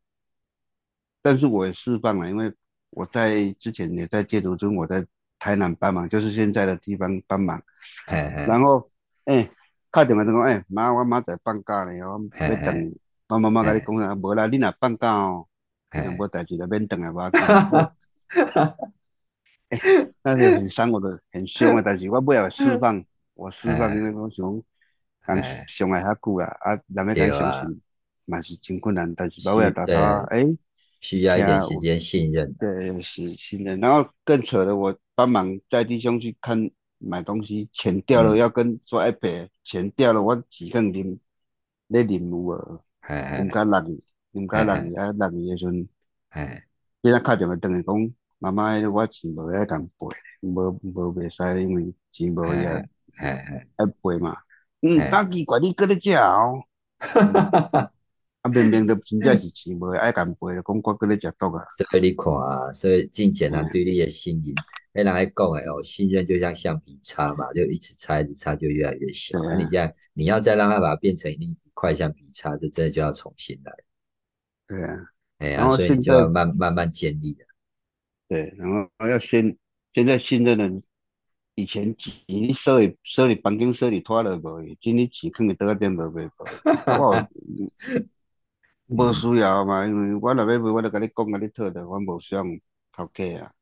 [1.22, 2.52] 但是我也释放了，因为
[2.90, 5.06] 我在之前也在戒毒中，我在
[5.38, 7.62] 台南帮忙，就是现在的地方帮忙。
[8.06, 8.90] 然后，
[9.24, 9.48] 哎。
[9.88, 13.00] 打电话就讲，哎，妈，我妈在放假呢，我要等你。
[13.28, 15.46] 我妈妈甲你讲啊，无啦，你若放假哦，
[16.18, 17.30] 无代志就免等啊，我。
[20.22, 22.08] 那是很伤我的，很凶的代志。
[22.10, 23.04] 我尾要释放，
[23.34, 24.62] 我释放，因为我想，
[25.26, 27.80] 讲相爱遐久啊，啊，难免讲相信，
[28.24, 29.14] 嘛是真困难。
[29.14, 30.56] 但是把尾大家，诶，
[31.00, 32.52] 需要一点时间信任。
[32.54, 33.80] 对，是信任。
[33.80, 36.70] 然后更扯的，我帮忙带弟兄去看。
[36.98, 41.18] 买东西钱掉了要跟说一赔，钱掉了我只肯啉，
[41.88, 42.80] 咧啉有无？
[43.04, 44.02] 毋敢落去，
[44.32, 45.12] 毋敢落去啊！
[45.12, 45.86] 落去时阵，
[47.02, 47.94] 伊仔敲电话转来讲，
[48.38, 50.06] 妈妈，我钱无爱共赔，
[50.40, 52.86] 无无袂使，因为钱无遐，
[53.18, 54.36] 爱赔嘛。
[54.82, 56.62] 嗯，咁奇怪，你搁咧食哦？
[58.42, 61.64] 啊，明明都真正是钱无爱共赔，讲我搁咧食毒啊！
[61.90, 64.54] 所以你看啊，所以真简单对你的信任。
[64.92, 69.38] 哎，人还讲哎哦，信任就像橡皮擦嘛，就一直擦一直擦就越来越小。
[69.44, 73.72] 那你现在你要再让它把它变成一块橡皮擦，这真的就要重新来。
[74.68, 75.06] 对啊，
[75.38, 77.45] 哎呀，所以你就要慢慢慢建立的。
[78.28, 79.56] 对，然后要先
[79.92, 80.82] 现在信任人，
[81.54, 84.76] 以前钱你收里收里房间收里拖了无？
[84.80, 87.28] 今天钱肯定得个点无袂无？
[88.88, 92.42] 我无 需要嘛，因为我若要买，我就甲你讲甲你讨了，我无需要
[92.92, 93.52] 头家啊。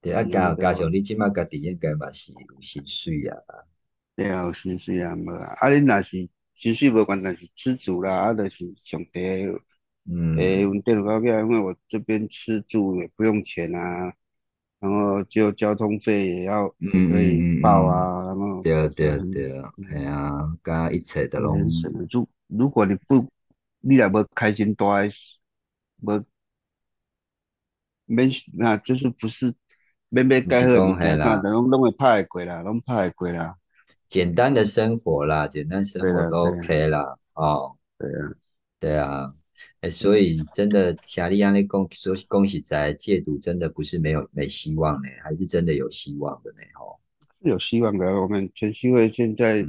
[0.00, 3.36] 对啊，加加上你即马家己应该嘛是有薪水啊。
[4.16, 5.54] 对啊，有薪水啊，无啊。
[5.60, 9.20] 啊，你若是薪水无关，但是吃住啦，啊，就是上帝
[10.10, 14.12] 嗯，诶，稳定高票，因为我这边吃住也不用钱啊，
[14.80, 21.68] 然后就交通费也要可以报啊，然后对对对，系啊，加一切都拢。
[22.10, 23.28] 如如果你不，
[23.80, 24.96] 你若无开心多，
[26.00, 26.24] 无
[28.06, 29.54] 没那就是不是。
[30.10, 33.56] 免免改好，但拢拢会拍会过啦，拢拍会过啦。
[34.08, 37.18] 简单的生活啦，简单生活都 OK 啦。
[37.34, 38.32] 哦，对啊，
[38.80, 39.34] 对啊，
[39.80, 46.58] 哎，所以真的，夏利安的恭说恭喜在戒毒，真的不是没有没希望呢，还是真的有希望的呢。
[46.80, 46.98] 哦，
[47.40, 48.20] 有希望的。
[48.20, 49.64] 我们全新会现在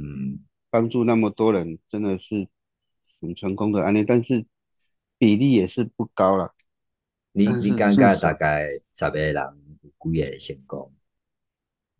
[0.68, 2.48] 帮助那么多人，真的是
[3.20, 4.44] 很成功的案例，但是
[5.16, 6.54] 比例也是不高了。
[7.30, 9.34] 你你感觉大概十个人？
[10.02, 10.92] 几个成功？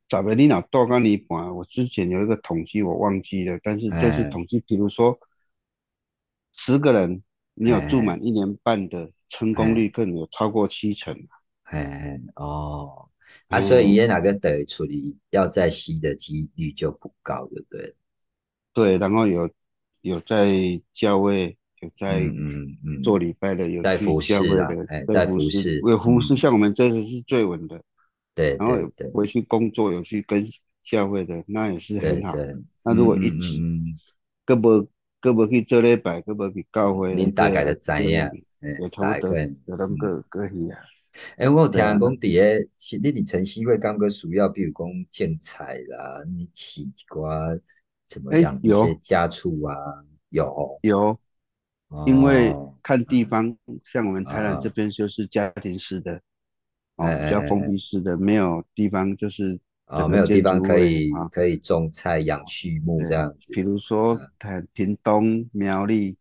[0.09, 5.17] 十个你若多讲一半，我之前有一个统计，我忘记了，但是这次统计，比如说
[6.53, 7.23] 十个人，
[7.63, 11.15] 你有住满一年半的，成功率更有超过七成。
[11.65, 13.11] 哎哦，
[13.49, 17.95] 啊，所以伊那个得处理要再吸的几率就不高，对不对？
[18.73, 19.51] 对，然后有
[20.01, 20.49] 有在
[20.95, 27.85] 教会，有在嗯嗯做礼拜的，有在服侍的，在服侍，有服侍，像我们这个是最稳的。
[28.35, 28.75] 对，然后
[29.13, 30.47] 回去工作有去跟
[30.83, 32.35] 教会的，那也是很好。
[32.83, 33.61] 那如果一起，
[34.47, 34.87] 胳膊
[35.21, 38.29] 胳膊去做礼拜，胳膊去教会，您大概就知影，
[38.91, 40.79] 大概有那个可以啊。
[41.37, 47.59] 哎，我有听人讲，伫个是你哋晨曦会感觉需要，比如讲建材啦，你起瓜
[48.07, 48.59] 怎么样？
[48.63, 49.75] 一些家畜啊，
[50.31, 51.19] 有有，
[52.07, 56.15] 因为看地方，像我们台南这边就是家庭式的。
[56.97, 59.59] 哦比较封闭式的，没有地方就是
[59.91, 63.35] 哦，没有地方可以可以种菜养畜牧这样。
[63.49, 66.17] 比如说台屏东苗栗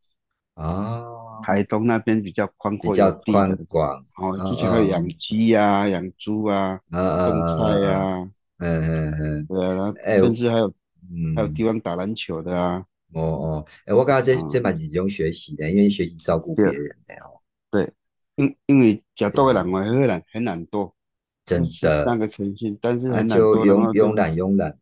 [0.56, 4.04] 哦，台东那边比较宽阔，比较宽广。
[4.18, 10.74] 哦，之前有养鸡呀、养猪啊、种菜呀，嗯嗯嗯，对啊，甚至还有
[11.36, 12.84] 还有地方打篮球的啊。
[13.14, 17.40] 哦哦，哎，我刚刚这这蛮集中学习的，因为学习照顾别人的哦。
[17.70, 17.94] 对。
[18.36, 20.94] 因因为食多的人话，迄个人很懒惰，
[21.50, 24.78] 真的那个诚信，但是很就慵慵懒慵懒。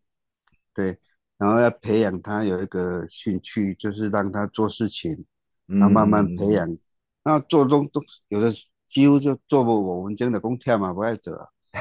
[0.73, 0.97] 对，
[1.37, 5.25] 然后要培养他有一个兴趣，就是让他做事情，
[5.65, 6.77] 然后慢慢培养。
[7.23, 8.53] 那做东东有的
[8.87, 11.31] 几乎就做不我们真的工跳嘛不爱走，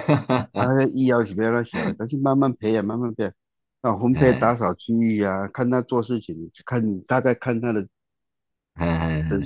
[0.53, 3.32] 他的医药是比较小，但是慢慢培养，慢慢培养。
[3.82, 7.82] 那分配打扫区域啊，看他做事情，看大概看他的
[8.74, 9.41] 的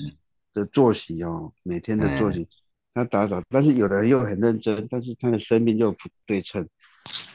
[0.55, 2.49] 的作息哦，每天的作息，
[2.95, 6.69] 他打扫，但是有的人又很认真，但是他的生命又不对称，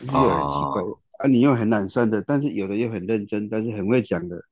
[0.01, 0.81] 又很奇怪
[1.19, 1.27] 啊。
[1.27, 4.43] 你又很懒散的，但是有的又很认真，但是很会讲的，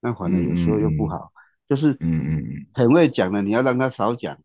[0.00, 1.32] 那反正有时候又不好，
[1.68, 4.38] 就是嗯嗯嗯，很会讲的你要让他少讲，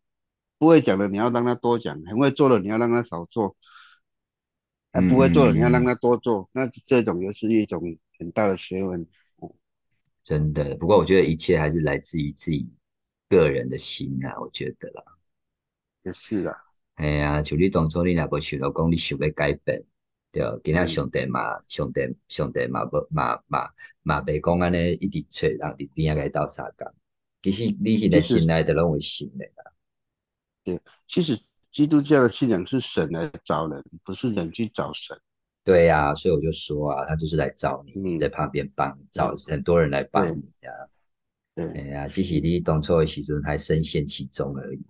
[0.58, 3.56] 不会讲的你要让他多讲，很会做的你要让他少做。
[4.90, 7.80] 还不会做的，你要让他多做，那这种又是一种
[8.18, 9.06] 很大的学问。
[10.24, 12.66] 真的，不过我觉得一切还是来自于自己
[13.28, 15.04] 个人的心啊，我觉得啦。
[16.08, 16.64] 也是啦。
[16.96, 19.84] 系啊，就你当初你若无想到讲你想要改变，
[20.32, 23.68] 对，今仔上帝嘛，上帝上帝嘛不嘛嘛
[24.02, 26.92] 嘛袂讲安尼一直找人伫边仔个斗相共。
[27.42, 29.72] 其实你现在心内的拢会信的啦。
[30.64, 31.38] 对，其实。
[31.70, 35.16] 基督教的信仰是神来找人，不是人去找神。
[35.62, 40.72] 对呀，所以我就说啊，他就是来找你，在旁边帮找很多人来帮你呀。
[41.54, 44.80] 对，哎呀，只是你当初的时阵还深陷其中而已。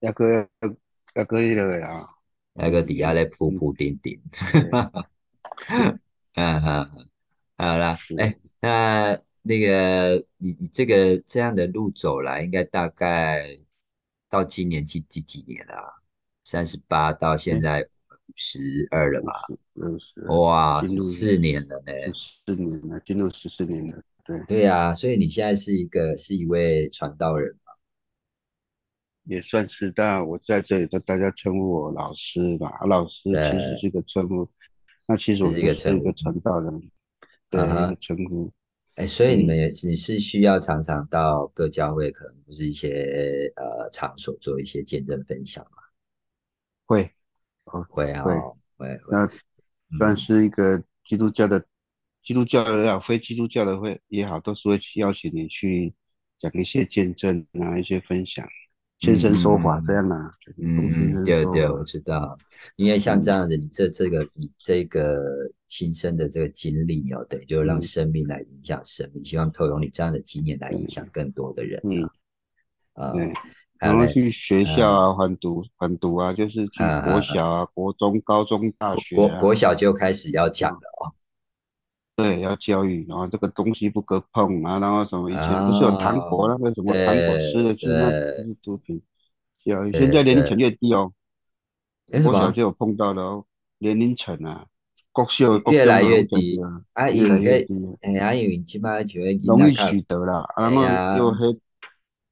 [0.00, 0.76] 那个那个
[1.14, 1.24] 那
[1.54, 2.06] 个啊，
[2.54, 4.20] 那个底下咧铺铺顶顶。
[6.34, 6.90] 嗯嗯，
[7.56, 13.58] 好啦，哎，那那个你你这个这样的路走来，应该大概。
[14.30, 16.02] 到今年几几几年了？
[16.44, 19.32] 三十八到现在五十二了吧？
[20.28, 21.92] 哇，十四年了呢！
[22.12, 24.02] 十四年了，进入十四年了。
[24.26, 27.67] 对对呀，所以你现在是一个是一位传道人嘛？
[29.28, 32.70] 也算是，当然我在这里跟大家称呼我老师吧。
[32.86, 34.48] 老师其实是一个称呼，
[35.06, 36.90] 那其实我是一个传道人，
[37.50, 38.50] 对一个称呼。
[38.94, 45.82] 哎，所以你们也你是需要常常到各教会，可能不是一些呃场所做一些见证分享嘛？
[46.86, 47.12] 会，
[47.64, 48.24] 会啊，
[48.78, 49.00] 会。
[49.10, 49.30] 那
[49.98, 51.64] 算是一个基督教的，
[52.22, 55.94] 基督教的也好，非基督教的会也好，都是会邀请你去
[56.40, 58.48] 讲一些见证啊，一些分享。
[58.98, 62.36] 现身说法这样啊，嗯，对对，我知道，
[62.74, 65.22] 因为像这样子，你这这个你这个
[65.68, 71.80] 亲身的这个经历哦，等于就让生命来影响生命，希望透过你这样的经验来影响更多的人。
[71.84, 72.02] 嗯，
[72.94, 73.12] 啊，
[73.78, 81.14] 然后去学校啊，还读还读啊，就是去国小啊、国中、高中、大学，国国小就开始要讲了哦。
[82.18, 89.00] 对，要教育，然后这个东西不可碰啊，然后什么以前不是有糖果那个什么糖果吃的，是那是毒品。
[89.64, 91.12] 教育现在年龄层越低哦，
[92.10, 93.44] 我小就有碰到了
[93.78, 94.66] 年龄层啊，
[95.12, 96.58] 国小越来越低
[96.92, 97.72] 啊，越来越低。
[98.00, 100.82] 哎呀，因为起码就会容易取得了，然后
[101.18, 101.56] 又黑，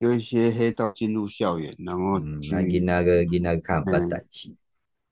[0.00, 4.56] 有一些黑道进入校园，然后去那个跟那个看不淡气。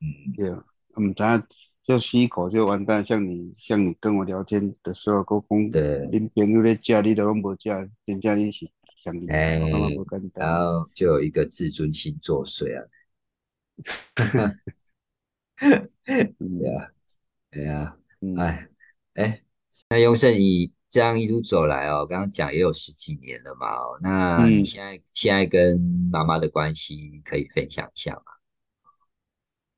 [0.00, 0.50] 嗯，对，
[0.96, 1.46] 嗯，咱。
[1.86, 8.70] 就吸一口就完蛋，像你像你跟我聊天的时候，沟通，恁朋友咧食，你都拢无食，真正你是
[9.02, 9.58] 想你，哎，
[10.32, 12.88] 然后就有一个自尊心作祟啊，
[16.38, 16.90] 对啊，
[17.50, 17.96] 对啊，
[18.38, 18.68] 哎，
[19.12, 19.42] 哎，
[19.90, 25.78] 那雍盛，你这样一路走来哦，刚刚讲也有十几年了嘛，哦，那你现在现在跟
[26.10, 28.33] 妈妈的关系可以分享一下吗？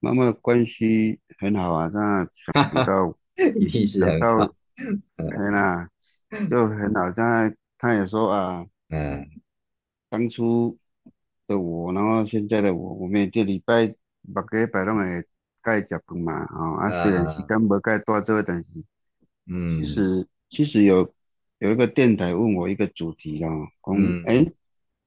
[0.06, 2.54] 妈妈的关系很好啊，那想
[2.86, 3.18] 到
[3.88, 4.54] 想到，
[5.16, 5.88] 天呐，
[6.48, 7.06] 就很好。
[7.06, 9.28] 现在他也说啊，嗯，
[10.08, 10.78] 当初
[11.48, 13.92] 的我，然后现在的我，我每个礼拜
[14.32, 15.24] 把个礼拜拢会
[15.60, 18.70] 该食饭嘛，哦，啊，虽然时间无该多做，但是，
[19.46, 21.12] 嗯，其实其实有
[21.58, 24.52] 有一个电台问我一个主题哦，讲，哎，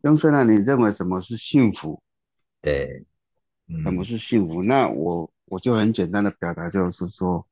[0.02, 2.04] 雍生啊，你认为什么是幸福？
[2.62, 3.06] 对。
[3.84, 4.64] 什么是幸福？
[4.64, 7.46] 那我我就很简单的表达，就是说，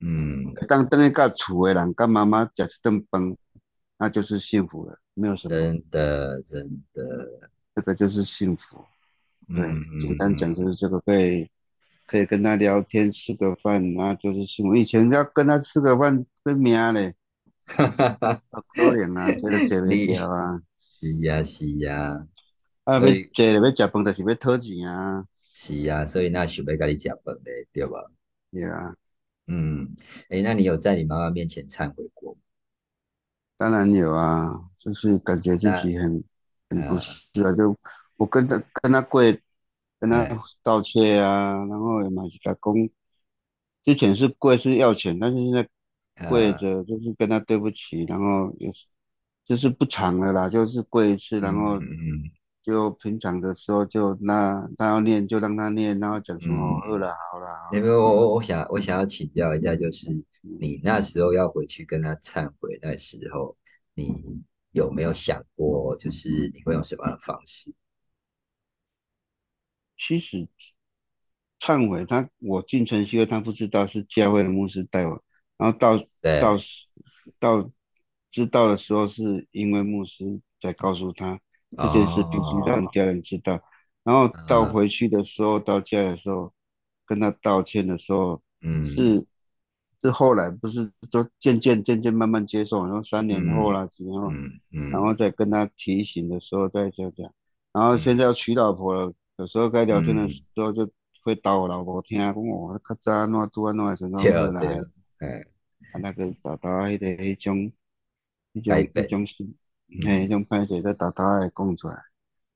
[0.00, 3.36] 嗯，当等一个厝的人跟妈妈吃一顿饭，
[3.98, 5.54] 那就是幸福了，没有什么。
[5.54, 8.84] 真的，真的，这个就是幸福。
[9.48, 9.68] 对，
[10.00, 11.50] 简单讲就是这个，可以
[12.06, 14.74] 可以跟他聊天，吃个饭，那就是幸福。
[14.74, 17.14] 以前要跟他吃个饭，跟命嘞，
[17.66, 18.40] 哈哈哈，
[18.74, 20.62] 可怜啊，这个姐妹条啊。
[20.78, 22.26] 是呀，是呀。
[22.84, 25.26] 啊，要坐了要食饭，就是要讨钱啊。
[25.56, 28.10] 是啊，所以那想要跟你讲本嘞，对吧？
[28.50, 28.92] 对啊，
[29.46, 29.94] 嗯，
[30.28, 32.40] 哎，那你有在你妈妈面前忏悔过吗？
[33.56, 36.24] 当然有啊，就是感觉自己很
[36.68, 37.78] 很不是啊，就
[38.16, 39.40] 我跟他跟他跪
[40.00, 40.28] 跟他
[40.64, 42.90] 道歉啊，然后也买几个工，
[43.84, 45.68] 之前是跪是要钱，但是现在
[46.28, 48.86] 跪着就是跟他对不起，然后也是
[49.44, 51.78] 就是不长了啦，就是跪一次，然后
[52.64, 57.46] 就平常的时候就那他要念就让他念，然后讲什么饿了好了。
[57.74, 60.10] 因为我我我想我想要请教一下，就是
[60.40, 63.54] 你那时候要回去跟他忏悔那时候，
[63.92, 64.42] 你
[64.72, 67.74] 有没有想过，就是你会用什么样的方式？
[69.98, 70.48] 其实
[71.60, 75.22] 忏悔他，我进城西会，他不知道是教会的牧师带我，
[75.58, 75.98] 然后到
[76.40, 76.58] 到
[77.38, 77.70] 到
[78.30, 81.38] 知道的时候，是因为牧师在告诉他
[81.76, 83.60] 这件事必须让家人知道，
[84.02, 86.52] 然后到回去的时候，到家的时候
[87.06, 89.26] 跟他道歉的时候，嗯，是
[90.02, 97.32] 是后来不是都渐渐渐渐慢慢接受，然后三年后啦，几年后，嗯嗯，然后再跟他提醒的时候再讲讲，
[97.72, 99.12] 然后现在要娶老婆了。
[99.36, 100.88] 有时候该聊天的时候，就
[101.24, 104.80] 会打我老婆听，讲我较早安怎拄安怎的时阵会来，
[105.18, 105.40] 哎，
[105.92, 107.72] 啊那个叨叨迄个迄种，
[108.54, 109.44] 迄种迄种是，
[110.02, 111.96] 嘿，迄种歹势在叨叨会讲出来。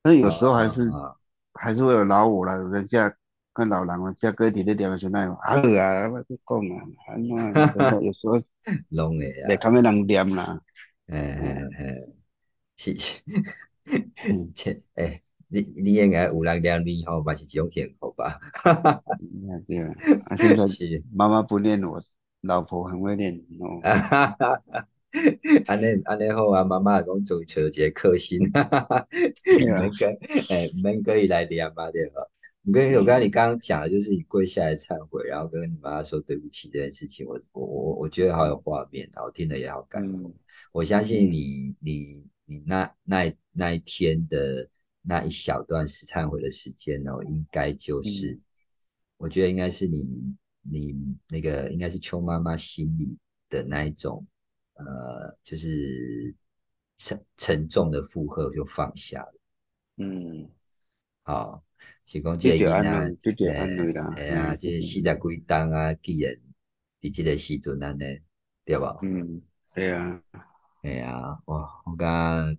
[0.01, 0.89] 但是有时候还是
[1.53, 3.13] 还是会有老五啦，人家
[3.53, 7.23] 跟老人啊，家哥弟咧聊的时阵，啊好啊，我去讲啊，安
[7.73, 8.41] 怎，有时候
[8.89, 10.59] 拢会啊，袂堪要人念啦，
[11.07, 11.95] 哎哎哎，
[12.77, 12.93] 是，
[14.53, 15.21] 切，哎。
[15.51, 18.39] 你你应该有人念你吼，嘛是一种幸福吧？
[19.67, 19.91] 对啊，
[20.27, 21.99] 啊现在 是妈妈不念我，
[22.41, 23.81] 老婆很会念哦。
[25.67, 28.39] 安尼安尼好啊，妈妈讲就找一个克星，
[29.57, 30.13] 免跟
[30.49, 32.21] 诶免可以来念嘛对吧？
[32.65, 40.33] 我跟我刚才你刚刚讲的就是你跪下来忏悔，然后跟你妈妈说对不起这件事情，我我我我觉得好有画面，然后听了也好感动。
[40.71, 44.69] 我相信你你你那那那一天的。
[45.01, 48.37] 那一小段时忏悔的时间哦，应该就是，
[49.17, 50.93] 我觉得应该是你你
[51.29, 53.17] 那个应该是邱妈妈心里
[53.49, 54.27] 的那一种，
[54.85, 56.35] 呃，就是
[56.97, 59.33] 沉沉重的负荷就放下了。
[59.97, 60.49] 嗯，
[61.23, 61.63] 好，
[62.05, 62.81] 提供建议啊，
[64.15, 66.33] 哎呀，这四十几单啊，既然
[67.01, 68.19] 伫这个时阵安尼，
[68.65, 68.97] 对吧？
[69.03, 69.41] 嗯，
[69.73, 70.21] 对啊，
[70.83, 72.57] 哎呀，哇，我刚。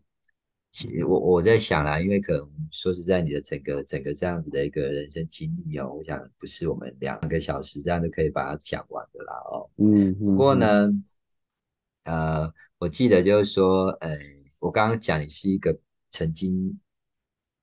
[1.05, 9.69] 我我在想啦，因为可能说实在，你的整个整个这样子的一个人生经历哦，我想不是我们两个小时这样就可以把它讲完的啦哦。
[9.79, 10.15] 嗯。
[10.15, 10.89] 不过呢，
[12.05, 14.17] 呃，我记得就是说，呃，
[14.59, 15.79] 我刚刚讲你是一个
[16.11, 16.81] 曾经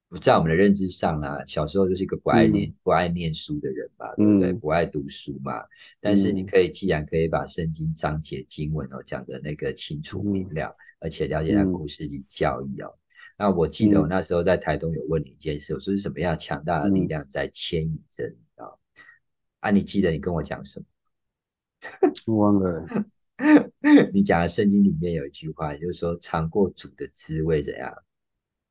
[0.09, 4.53] 不在我们的认知上啦，小时候就是一个不爱念不爱念书的人嘛，对不对？
[4.53, 5.53] 不爱读书嘛。
[5.99, 10.76] 但是你可以既然可以把圣经章节经文哦讲的那个清楚明了。
[10.99, 12.91] 而且了解他故事及教义哦。
[13.38, 18.65] 那我记得我那时候在台东有问你一件事，我说是什么样强大的力量在牵引着你啊？
[19.59, 20.80] 啊，你记得你跟我讲什
[22.26, 22.35] 么？
[22.35, 22.84] 忘了。
[24.14, 27.93] 你讲的圣经里面有一句话，就是说尝过主的滋味怎样？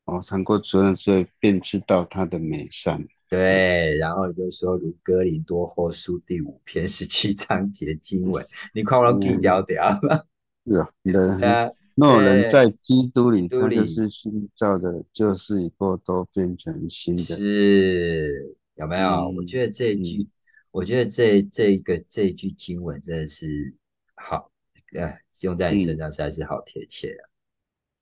[0.04, 3.06] 哦，尝过主的滋味便知道他的美善。
[3.28, 9.98] 对，然后就说如哥林多后书第五篇十七章节经文，你快我记掉掉。
[10.66, 11.76] 是啊，的。
[11.96, 17.22] 若人在基督里，他就是新造的，就是以后都变成新的。
[17.22, 19.30] 是有没有？
[19.30, 20.28] 我觉得这一句，
[20.70, 23.74] 我觉得这这个这一句经文真的是
[24.14, 24.50] 好，
[24.92, 27.22] 呃，用在你身上实在是好贴切啊。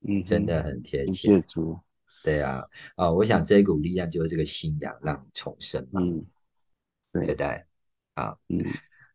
[0.06, 1.28] 嗯，真的很贴切。
[1.28, 1.78] 谢主。
[2.23, 2.62] 对啊，
[2.97, 6.01] 啊，我想这股力量就是这个信仰让你重生嘛。
[6.01, 6.27] 嗯，
[7.12, 7.65] 对对？
[8.15, 8.65] 啊，嗯。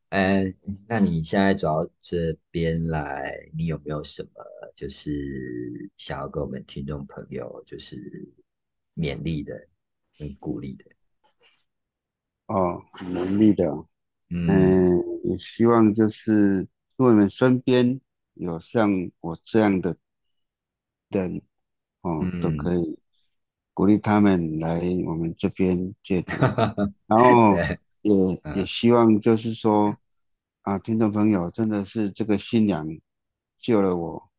[0.10, 0.56] 嗯，
[0.88, 4.32] 那你现在走到这边来，你有没有什么
[4.76, 7.96] 就是想要跟我们听众朋友就是
[8.96, 9.68] 勉励的、
[10.18, 10.86] 很鼓励的？
[12.48, 13.66] 哦，勉励的，
[14.30, 14.90] 嗯，
[15.24, 16.68] 也希望就是
[17.00, 18.02] 如果你们身边
[18.34, 19.96] 有像我这样的
[21.08, 21.42] 人，
[22.02, 23.00] 哦，都可以
[23.74, 26.34] 鼓励他们来我们这边戒毒，
[27.08, 27.56] 然后。
[28.02, 28.14] 也
[28.56, 29.98] 也希望就是说，
[30.62, 32.88] 啊，听众朋友真的是这个信仰
[33.58, 34.32] 救了我，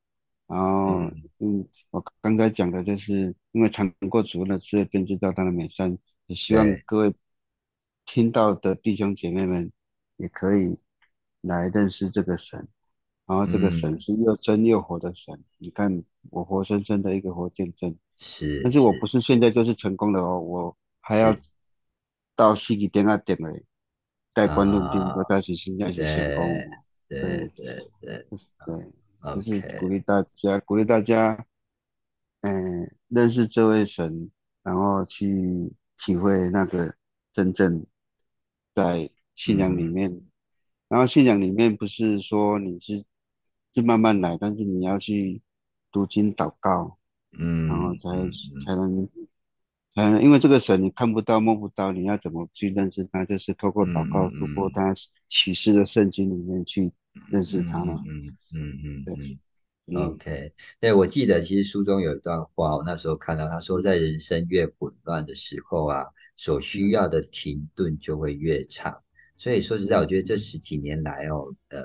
[0.47, 1.11] 然后
[1.41, 5.99] 嗯，我刚才讲的就是因为尝过主的滋味，便知道他的美善。
[6.27, 7.15] 也希望各位
[8.07, 9.71] 听到的弟兄姐妹们
[10.17, 10.81] 也可以
[11.41, 12.69] 来认识这个神，
[13.27, 15.43] 然后这个神是又真又活的神。
[15.59, 21.37] 你看我活生生的一个活见证，是，但是我不是现在就是成功了哦，我还要。
[22.37, 23.65] 到西几点啊点诶，
[24.33, 26.47] 盖棺论定，我开始现在是成功。
[27.07, 28.27] 对对对对，
[28.65, 31.45] 对，就是鼓励大家，鼓励大家，
[32.41, 34.31] 嗯，认识这位神，
[34.63, 36.95] 然后去体会那个
[37.35, 37.85] 真正
[38.75, 40.23] 在信仰里面。
[40.91, 43.05] 然后信仰里面不是说你是
[43.73, 45.41] 就慢慢来，但是你要去
[45.93, 46.99] 读经祷告，
[47.39, 48.11] 嗯，然后才
[48.67, 49.09] 才能
[49.95, 53.25] 才能，因为这个神你看不到摸不到，你要怎么去认识他？
[53.25, 54.93] 就是透过祷告，透过他
[55.29, 56.91] 启示的圣经里面去
[57.31, 58.03] 认识他嘛。
[58.07, 59.39] 嗯嗯嗯，对。
[59.95, 66.07] OK，对，我记得其实书中有一段话，我那时候看到他说，在人生越混乱的时候啊，
[66.37, 69.03] 所需要的停顿就会越长。
[69.41, 71.81] 所以说实在，我觉得这十几年来哦，呃，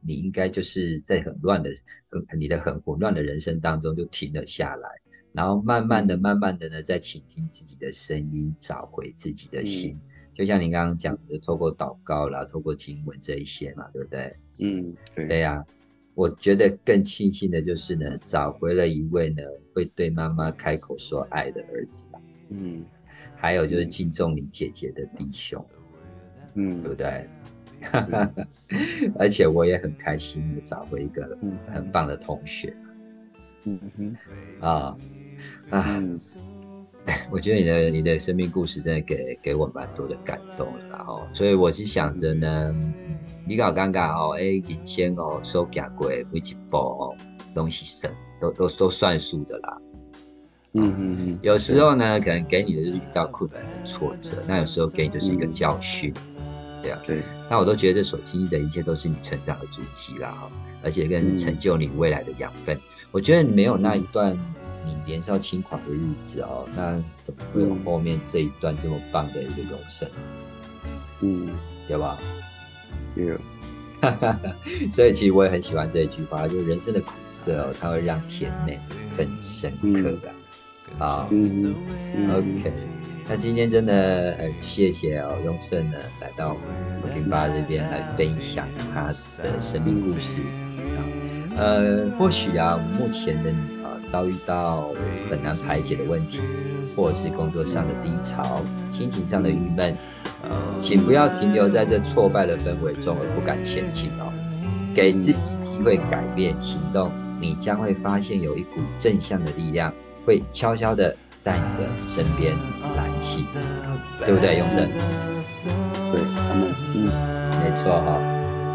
[0.00, 1.68] 你应该就是在很乱的、
[2.08, 4.88] 很你的很混乱的人生当中就停了下来，
[5.32, 9.98] 然后慢慢的、慢慢的呢，在倾听自己的声音，找回自己的心。
[10.36, 14.36] 就像您刚刚讲的，透过祷告啦，透过经文这一些嘛，对不对？
[14.58, 15.26] 嗯，对。
[15.26, 15.66] 对呀，
[16.14, 19.42] 我觉得更庆幸的就是呢，找回了一位呢
[19.74, 22.06] 会对妈妈开口说爱的儿子
[22.50, 22.84] 嗯，
[23.34, 25.60] 还有就是敬重你姐姐的弟兄。
[25.74, 25.79] 嗯，
[26.54, 27.28] 对不对？
[29.18, 32.76] 而且我也很开心的找回一个很棒的同学。
[33.64, 34.16] 嗯哼，
[34.60, 34.96] 啊
[35.70, 36.02] 啊，
[37.06, 42.74] 哎， 我觉得你的你的生命故事真的给给我蛮多的感动了，然后，所以我是想着呢，
[43.46, 47.16] 你搞尴尬哦，哎，领先哦，收假贵，每一步哦，
[47.54, 48.10] 东西省
[48.40, 49.78] 都都都算数的啦。
[50.72, 56.12] 嗯嗯嗯，有时候呢，可能给你的是遇到困难的挫折，那有时候给你就是一个教训。
[56.82, 60.50] 对啊，对，那我都觉得这所经历的一切都是你成长的足迹啦，哈，
[60.82, 62.78] 而且更是成就你未来的养分。
[63.10, 64.38] 我觉得你没有那一段
[64.84, 70.08] 你年少轻狂的日子哦，那怎么会有后面这一段这么棒的一个永生？
[71.20, 71.50] 嗯，
[71.88, 72.18] 对吧？
[73.16, 73.36] 有，
[74.90, 78.78] 所以其实我也很喜欢这一句话，就是人生的苦涩哦，它会让甜美
[79.16, 81.04] 更深刻的。
[81.04, 81.28] 啊。
[81.30, 81.74] 嗯
[82.30, 82.72] ，OK。
[83.32, 90.42] 那今天真的很谢谢哦，雍盛呢来到我们零八这边来分享他的生命故事
[90.96, 90.98] 啊。
[91.56, 94.92] 呃，或许啊，目前的你啊，遭遇到
[95.30, 96.40] 很难排解的问题，
[96.96, 99.96] 或者是工作上的低潮、心情上的郁闷，
[100.42, 100.50] 呃
[100.82, 104.32] 请不要停留在这挫败的氛围中而不敢前进哦。
[104.92, 109.94] 给自己机会改变行动，你将会发现有一股正向的力量
[110.26, 111.14] 会悄悄的。
[111.42, 112.54] 在你的身边
[112.94, 113.46] 燃起，
[114.18, 114.86] 对不对，永生？
[116.12, 117.08] 对，他们，嗯，
[117.64, 118.20] 没错哈。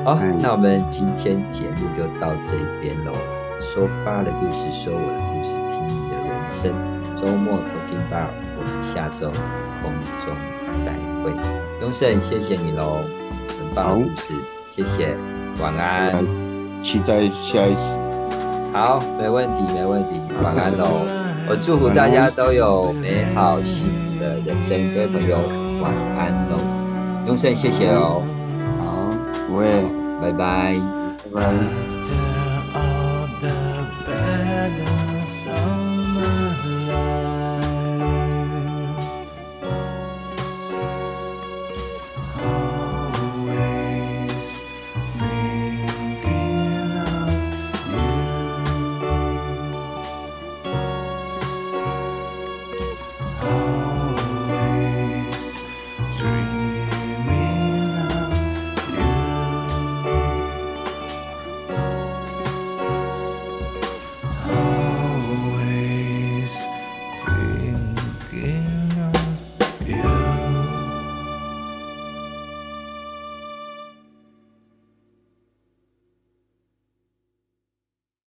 [0.04, 3.12] 好，那我们今天节目就到这边喽。
[3.62, 6.74] 说爸的故事，说我的故事，听你的人生。
[7.16, 8.28] 周末偷听爸，
[8.58, 9.30] 我们下周
[9.84, 9.94] 空
[10.26, 10.34] 中
[10.84, 10.92] 再
[11.24, 11.32] 会。
[11.82, 13.04] 永生，谢谢你喽，
[13.60, 14.34] 很棒的故事，
[14.72, 15.16] 谢谢，
[15.62, 16.12] 晚安。
[16.82, 17.80] 期待下一次。
[18.74, 21.25] 好，没问题，没问题，晚安喽。
[21.48, 25.38] 我祝福大家都有美好幸福的人生，各位朋友
[25.82, 26.58] 晚安喽，
[27.28, 28.24] 永生谢谢哦，
[28.80, 29.10] 好，
[29.54, 29.84] 我也，
[30.22, 30.74] 拜拜，
[31.34, 31.85] 拜拜。